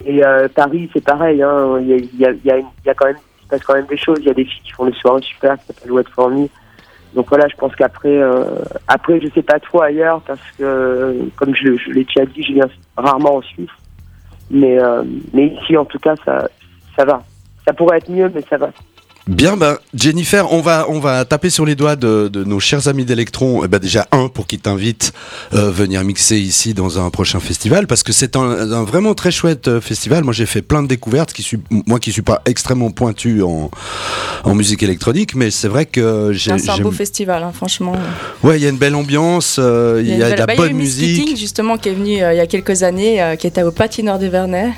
et 0.04 0.24
euh, 0.24 0.48
Paris, 0.54 0.90
c'est 0.92 1.04
pareil. 1.04 1.42
hein. 1.42 1.78
Il 1.80 1.88
y, 1.88 1.94
a, 1.94 1.96
il 1.96 2.18
y, 2.20 2.50
a, 2.50 2.58
il 2.58 2.64
y, 2.90 2.94
quand 2.94 3.06
même, 3.06 3.16
il 3.40 3.44
se 3.44 3.48
passe 3.48 3.62
quand 3.64 3.74
même 3.74 3.86
des 3.86 3.96
choses. 3.96 4.18
Il 4.20 4.26
y 4.26 4.30
a 4.30 4.34
des 4.34 4.44
filles 4.44 4.62
qui 4.64 4.72
font 4.72 4.86
des 4.86 4.92
soirées 4.92 5.22
super, 5.22 5.56
qui 5.58 5.66
s'appellent 5.66 5.92
What 5.92 6.04
for 6.14 6.30
Me. 6.30 6.48
Donc 7.14 7.28
voilà, 7.28 7.48
je 7.48 7.56
pense 7.56 7.74
qu'après, 7.74 8.18
euh, 8.18 8.44
après, 8.86 9.18
je 9.20 9.28
sais 9.34 9.42
pas 9.42 9.58
trop 9.58 9.80
ailleurs 9.80 10.20
parce 10.26 10.40
que, 10.58 11.16
comme 11.36 11.54
je, 11.54 11.76
je 11.76 11.90
l'ai 11.90 12.04
déjà 12.04 12.26
dit, 12.26 12.42
je 12.42 12.52
viens 12.52 12.68
rarement 12.96 13.36
en 13.36 13.42
Suisse. 13.42 13.70
Mais, 14.50 14.78
euh, 14.82 15.02
mais 15.32 15.46
ici, 15.46 15.76
en 15.76 15.86
tout 15.86 15.98
cas, 15.98 16.14
ça, 16.24 16.48
ça 16.98 17.04
va. 17.04 17.22
Ça 17.66 17.72
pourrait 17.72 17.98
être 17.98 18.10
mieux, 18.10 18.30
mais 18.34 18.42
ça 18.50 18.56
va. 18.56 18.70
Bien, 19.26 19.58
ben, 19.58 19.76
Jennifer, 19.92 20.50
on 20.54 20.62
va, 20.62 20.86
on 20.88 21.00
va 21.00 21.22
taper 21.26 21.50
sur 21.50 21.66
les 21.66 21.74
doigts 21.74 21.96
de, 21.96 22.28
de 22.28 22.44
nos 22.44 22.60
chers 22.60 22.88
amis 22.88 23.04
d'Electron. 23.04 23.62
Eh 23.62 23.68
ben, 23.68 23.78
déjà, 23.78 24.06
un, 24.10 24.28
pour 24.28 24.46
qu'ils 24.46 24.60
t'invitent 24.60 25.12
euh, 25.52 25.70
venir 25.70 26.02
mixer 26.02 26.38
ici 26.38 26.72
dans 26.72 26.98
un 26.98 27.10
prochain 27.10 27.38
festival, 27.38 27.86
parce 27.86 28.02
que 28.02 28.12
c'est 28.14 28.36
un, 28.36 28.72
un 28.72 28.84
vraiment 28.84 29.12
très 29.12 29.30
chouette 29.30 29.68
euh, 29.68 29.82
festival. 29.82 30.24
Moi, 30.24 30.32
j'ai 30.32 30.46
fait 30.46 30.62
plein 30.62 30.82
de 30.82 30.88
découvertes, 30.88 31.34
qui 31.34 31.42
suis, 31.42 31.58
moi 31.86 31.98
qui 32.00 32.10
suis 32.10 32.22
pas 32.22 32.40
extrêmement 32.46 32.90
pointu 32.90 33.42
en, 33.42 33.70
en 34.44 34.54
musique 34.54 34.82
électronique, 34.82 35.34
mais 35.34 35.50
c'est 35.50 35.68
vrai 35.68 35.84
que 35.84 36.32
j'ai. 36.32 36.56
C'est 36.58 36.70
un 36.70 36.78
beau 36.78 36.90
festival, 36.90 37.42
hein, 37.42 37.52
franchement. 37.54 37.96
Ouais, 38.42 38.58
il 38.58 38.62
y 38.62 38.66
a 38.66 38.70
une 38.70 38.78
belle 38.78 38.94
ambiance, 38.94 39.56
euh, 39.58 40.00
il 40.02 40.08
y, 40.08 40.22
a 40.22 40.30
de 40.30 40.30
belle- 40.30 40.38
la 40.38 40.46
bah, 40.46 40.54
il 40.54 40.60
y 40.60 40.62
a 40.62 40.66
bonne 40.68 40.74
eu 40.74 40.78
musique. 40.80 41.36
justement, 41.36 41.76
qui 41.76 41.90
est 41.90 41.94
venu 41.94 42.22
euh, 42.22 42.32
il 42.32 42.38
y 42.38 42.40
a 42.40 42.46
quelques 42.46 42.82
années, 42.82 43.22
euh, 43.22 43.36
qui 43.36 43.46
était 43.46 43.62
au 43.62 43.72
patineur 43.72 44.18
des 44.18 44.30
Vernets. 44.30 44.72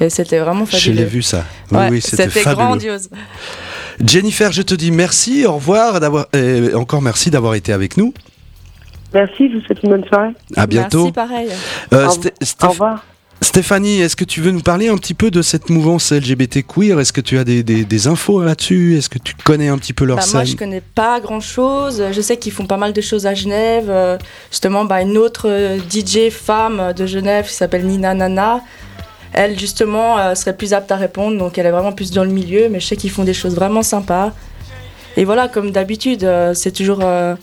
Et 0.00 0.10
c'était 0.10 0.38
vraiment 0.38 0.64
Je 0.66 0.76
fabuleux. 0.76 0.94
l'ai 1.02 1.04
vu 1.04 1.22
ça. 1.22 1.44
Oui, 1.70 1.78
Ouais, 1.78 1.88
oui, 1.90 2.00
c'était 2.02 2.24
c'était 2.24 2.40
fabuleux. 2.40 2.64
grandiose. 2.66 3.08
Jennifer, 4.04 4.50
je 4.52 4.62
te 4.62 4.74
dis 4.74 4.90
merci, 4.90 5.46
au 5.46 5.54
revoir, 5.54 6.00
d'avoir, 6.00 6.26
et 6.34 6.74
encore 6.74 7.00
merci 7.00 7.30
d'avoir 7.30 7.54
été 7.54 7.72
avec 7.72 7.96
nous. 7.96 8.12
Merci, 9.12 9.48
je 9.50 9.58
vous 9.58 9.64
souhaite 9.64 9.82
une 9.84 9.90
bonne 9.90 10.04
soirée. 10.06 10.30
À 10.56 10.66
bientôt. 10.66 10.98
Merci, 11.04 11.12
pareil. 11.12 11.48
Euh, 11.92 12.08
Au- 12.08 12.10
Sté- 12.10 12.32
Au 12.40 12.44
Stéph- 12.44 12.68
revoir. 12.70 13.04
Stéphanie, 13.40 14.00
est-ce 14.00 14.16
que 14.16 14.24
tu 14.24 14.40
veux 14.40 14.50
nous 14.50 14.62
parler 14.62 14.88
un 14.88 14.96
petit 14.96 15.12
peu 15.14 15.30
de 15.30 15.42
cette 15.42 15.68
mouvance 15.70 16.10
LGBT 16.12 16.62
queer? 16.66 16.98
Est-ce 16.98 17.12
que 17.12 17.20
tu 17.20 17.38
as 17.38 17.44
des, 17.44 17.62
des- 17.62 17.84
des 17.84 18.06
infos 18.08 18.42
là-dessus? 18.42 18.96
Est-ce 18.96 19.08
que 19.08 19.18
tu 19.18 19.34
connais 19.44 19.68
un 19.68 19.76
petit 19.78 19.92
peu 19.92 20.04
leur 20.04 20.16
Bah, 20.16 20.22
scène? 20.22 20.32
moi, 20.40 20.44
je 20.44 20.56
connais 20.56 20.80
pas 20.80 21.20
grand 21.20 21.40
chose. 21.40 22.02
Je 22.10 22.20
sais 22.20 22.36
qu'ils 22.38 22.52
font 22.52 22.66
pas 22.66 22.78
mal 22.78 22.92
de 22.92 23.00
choses 23.00 23.26
à 23.26 23.34
Genève. 23.34 23.86
Euh, 23.88 24.16
Justement, 24.50 24.84
bah, 24.86 25.02
une 25.02 25.18
autre 25.18 25.48
euh, 25.48 25.78
DJ 25.90 26.30
femme 26.30 26.92
de 26.96 27.06
Genève 27.06 27.46
qui 27.46 27.52
s'appelle 27.54 27.86
Nina 27.86 28.14
Nana. 28.14 28.60
Elle, 29.34 29.58
justement, 29.58 30.18
euh, 30.18 30.34
serait 30.34 30.56
plus 30.56 30.72
apte 30.72 30.90
à 30.92 30.96
répondre. 30.96 31.36
Donc, 31.38 31.58
elle 31.58 31.66
est 31.66 31.70
vraiment 31.70 31.92
plus 31.92 32.10
dans 32.12 32.24
le 32.24 32.30
milieu. 32.30 32.68
Mais 32.68 32.80
je 32.80 32.86
sais 32.86 32.96
qu'ils 32.96 33.10
font 33.10 33.24
des 33.24 33.34
choses 33.34 33.54
vraiment 33.54 33.82
sympas. 33.82 34.32
Et 35.16 35.24
voilà, 35.24 35.48
comme 35.48 35.70
d'habitude, 35.70 36.24
euh, 36.24 36.54
c'est 36.54 36.72
toujours. 36.72 37.00
euh, 37.02 37.34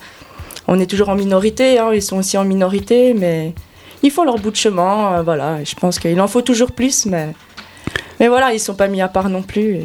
on 0.67 0.80
est 0.80 0.86
toujours 0.86 1.10
en 1.10 1.15
minorité. 1.15 1.80
hein, 1.80 1.91
Ils 1.93 2.01
sont 2.01 2.17
aussi 2.17 2.38
en 2.38 2.45
minorité. 2.45 3.13
Mais 3.13 3.54
ils 4.04 4.12
font 4.12 4.23
leur 4.23 4.38
bout 4.39 4.51
de 4.51 4.56
chemin. 4.56 5.21
voilà. 5.21 5.63
Je 5.63 5.75
pense 5.75 5.99
qu'il 5.99 6.19
en 6.21 6.27
faut 6.27 6.41
toujours 6.41 6.71
plus. 6.71 7.06
Mais. 7.06 7.30
Mais 8.19 8.27
voilà, 8.27 8.54
ils 8.54 8.60
sont 8.60 8.75
pas 8.75 8.88
mis 8.88 9.01
à 9.01 9.08
part 9.08 9.30
non 9.30 9.41
plus. 9.41 9.80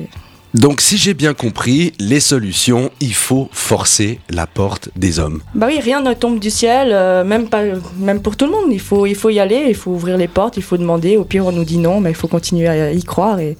Donc, 0.56 0.80
si 0.80 0.96
j'ai 0.96 1.12
bien 1.12 1.34
compris, 1.34 1.92
les 1.98 2.18
solutions, 2.18 2.90
il 3.00 3.12
faut 3.12 3.50
forcer 3.52 4.20
la 4.30 4.46
porte 4.46 4.88
des 4.96 5.18
hommes. 5.18 5.42
Bah 5.54 5.66
oui, 5.68 5.80
rien 5.80 6.00
ne 6.00 6.14
tombe 6.14 6.38
du 6.38 6.48
ciel, 6.48 6.92
euh, 6.92 7.24
même, 7.24 7.50
pas, 7.50 7.62
même 7.98 8.22
pour 8.22 8.38
tout 8.38 8.46
le 8.46 8.52
monde. 8.52 8.72
Il 8.72 8.80
faut, 8.80 9.04
il 9.04 9.14
faut 9.14 9.28
y 9.28 9.38
aller, 9.38 9.66
il 9.68 9.74
faut 9.74 9.90
ouvrir 9.90 10.16
les 10.16 10.28
portes, 10.28 10.56
il 10.56 10.62
faut 10.62 10.78
demander. 10.78 11.18
Au 11.18 11.24
pire, 11.24 11.44
on 11.44 11.52
nous 11.52 11.64
dit 11.64 11.76
non, 11.76 12.00
mais 12.00 12.08
il 12.08 12.16
faut 12.16 12.26
continuer 12.26 12.68
à 12.68 12.90
y 12.90 13.02
croire 13.02 13.38
et, 13.38 13.58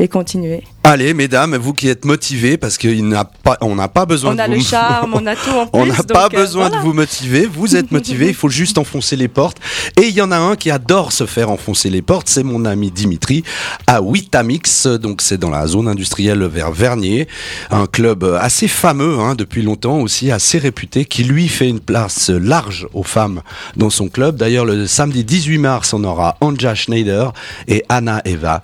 et 0.00 0.08
continuer. 0.08 0.64
Allez, 0.88 1.14
mesdames, 1.14 1.56
vous 1.56 1.72
qui 1.72 1.88
êtes 1.88 2.04
motivées, 2.04 2.56
parce 2.58 2.78
qu'on 2.78 3.02
n'a 3.02 3.24
pas, 3.24 3.58
on 3.60 3.74
n'a 3.74 3.88
pas 3.88 4.06
besoin 4.06 4.30
on 4.30 4.34
de 4.36 4.40
a 4.40 4.46
vous... 4.46 4.52
le 4.52 4.60
charme, 4.60 5.14
on 5.14 5.26
a 5.26 5.34
tout 5.34 5.50
en 5.50 5.66
plus. 5.66 5.80
On 5.80 5.84
n'a 5.84 6.00
pas 6.04 6.26
euh, 6.26 6.28
besoin 6.28 6.68
voilà. 6.68 6.76
de 6.76 6.86
vous 6.86 6.92
motiver, 6.92 7.44
vous 7.44 7.74
êtes 7.74 7.90
motivés, 7.90 8.28
il 8.28 8.36
faut 8.36 8.48
juste 8.48 8.78
enfoncer 8.78 9.16
les 9.16 9.26
portes. 9.26 9.56
Et 10.00 10.06
il 10.06 10.14
y 10.14 10.22
en 10.22 10.30
a 10.30 10.38
un 10.38 10.54
qui 10.54 10.70
adore 10.70 11.10
se 11.10 11.26
faire 11.26 11.50
enfoncer 11.50 11.90
les 11.90 12.02
portes, 12.02 12.28
c'est 12.28 12.44
mon 12.44 12.64
ami 12.64 12.92
Dimitri 12.92 13.42
à 13.88 14.00
Witamix, 14.00 14.86
donc 14.86 15.22
c'est 15.22 15.38
dans 15.38 15.50
la 15.50 15.66
zone 15.66 15.88
industrielle 15.88 16.44
vers 16.44 16.70
Vernier, 16.70 17.26
un 17.72 17.86
club 17.86 18.22
assez 18.40 18.68
fameux 18.68 19.18
hein, 19.18 19.34
depuis 19.34 19.62
longtemps 19.62 19.98
aussi, 19.98 20.30
assez 20.30 20.58
réputé, 20.58 21.04
qui 21.04 21.24
lui 21.24 21.48
fait 21.48 21.68
une 21.68 21.80
place 21.80 22.30
large 22.30 22.86
aux 22.94 23.02
femmes 23.02 23.42
dans 23.76 23.90
son 23.90 24.06
club. 24.06 24.36
D'ailleurs 24.36 24.64
le 24.64 24.86
samedi 24.86 25.24
18 25.24 25.58
mars, 25.58 25.92
on 25.94 26.04
aura 26.04 26.36
Anja 26.40 26.76
Schneider 26.76 27.32
et 27.66 27.82
Anna 27.88 28.22
Eva 28.24 28.62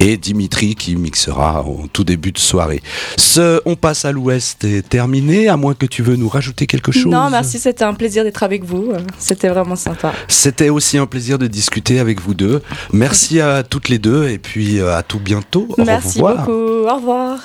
et 0.00 0.18
Dimitri 0.18 0.74
qui 0.74 0.96
mixera 0.96 1.61
en 1.68 1.86
tout 1.92 2.04
début 2.04 2.32
de 2.32 2.38
soirée. 2.38 2.82
Ce 3.16 3.60
On 3.64 3.76
passe 3.76 4.04
à 4.04 4.12
l'ouest 4.12 4.64
est 4.64 4.88
terminé, 4.88 5.48
à 5.48 5.56
moins 5.56 5.74
que 5.74 5.86
tu 5.86 6.02
veux 6.02 6.16
nous 6.16 6.28
rajouter 6.28 6.66
quelque 6.66 6.92
chose. 6.92 7.06
Non, 7.06 7.30
merci, 7.30 7.58
c'était 7.58 7.84
un 7.84 7.94
plaisir 7.94 8.24
d'être 8.24 8.42
avec 8.42 8.64
vous. 8.64 8.92
C'était 9.18 9.48
vraiment 9.48 9.76
sympa. 9.76 10.12
C'était 10.28 10.68
aussi 10.68 10.98
un 10.98 11.06
plaisir 11.06 11.38
de 11.38 11.46
discuter 11.46 11.98
avec 11.98 12.20
vous 12.20 12.34
deux. 12.34 12.62
Merci 12.92 13.40
à 13.40 13.62
toutes 13.62 13.88
les 13.88 13.98
deux 13.98 14.28
et 14.28 14.38
puis 14.38 14.78
euh, 14.78 14.96
à 14.96 15.02
tout 15.02 15.20
bientôt. 15.20 15.66
Au 15.76 15.84
Merci 15.84 16.18
revoir. 16.20 16.46
beaucoup. 16.46 16.88
Au 16.88 16.94
revoir. 16.96 17.38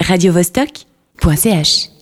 radiovostok.ch 0.00 1.97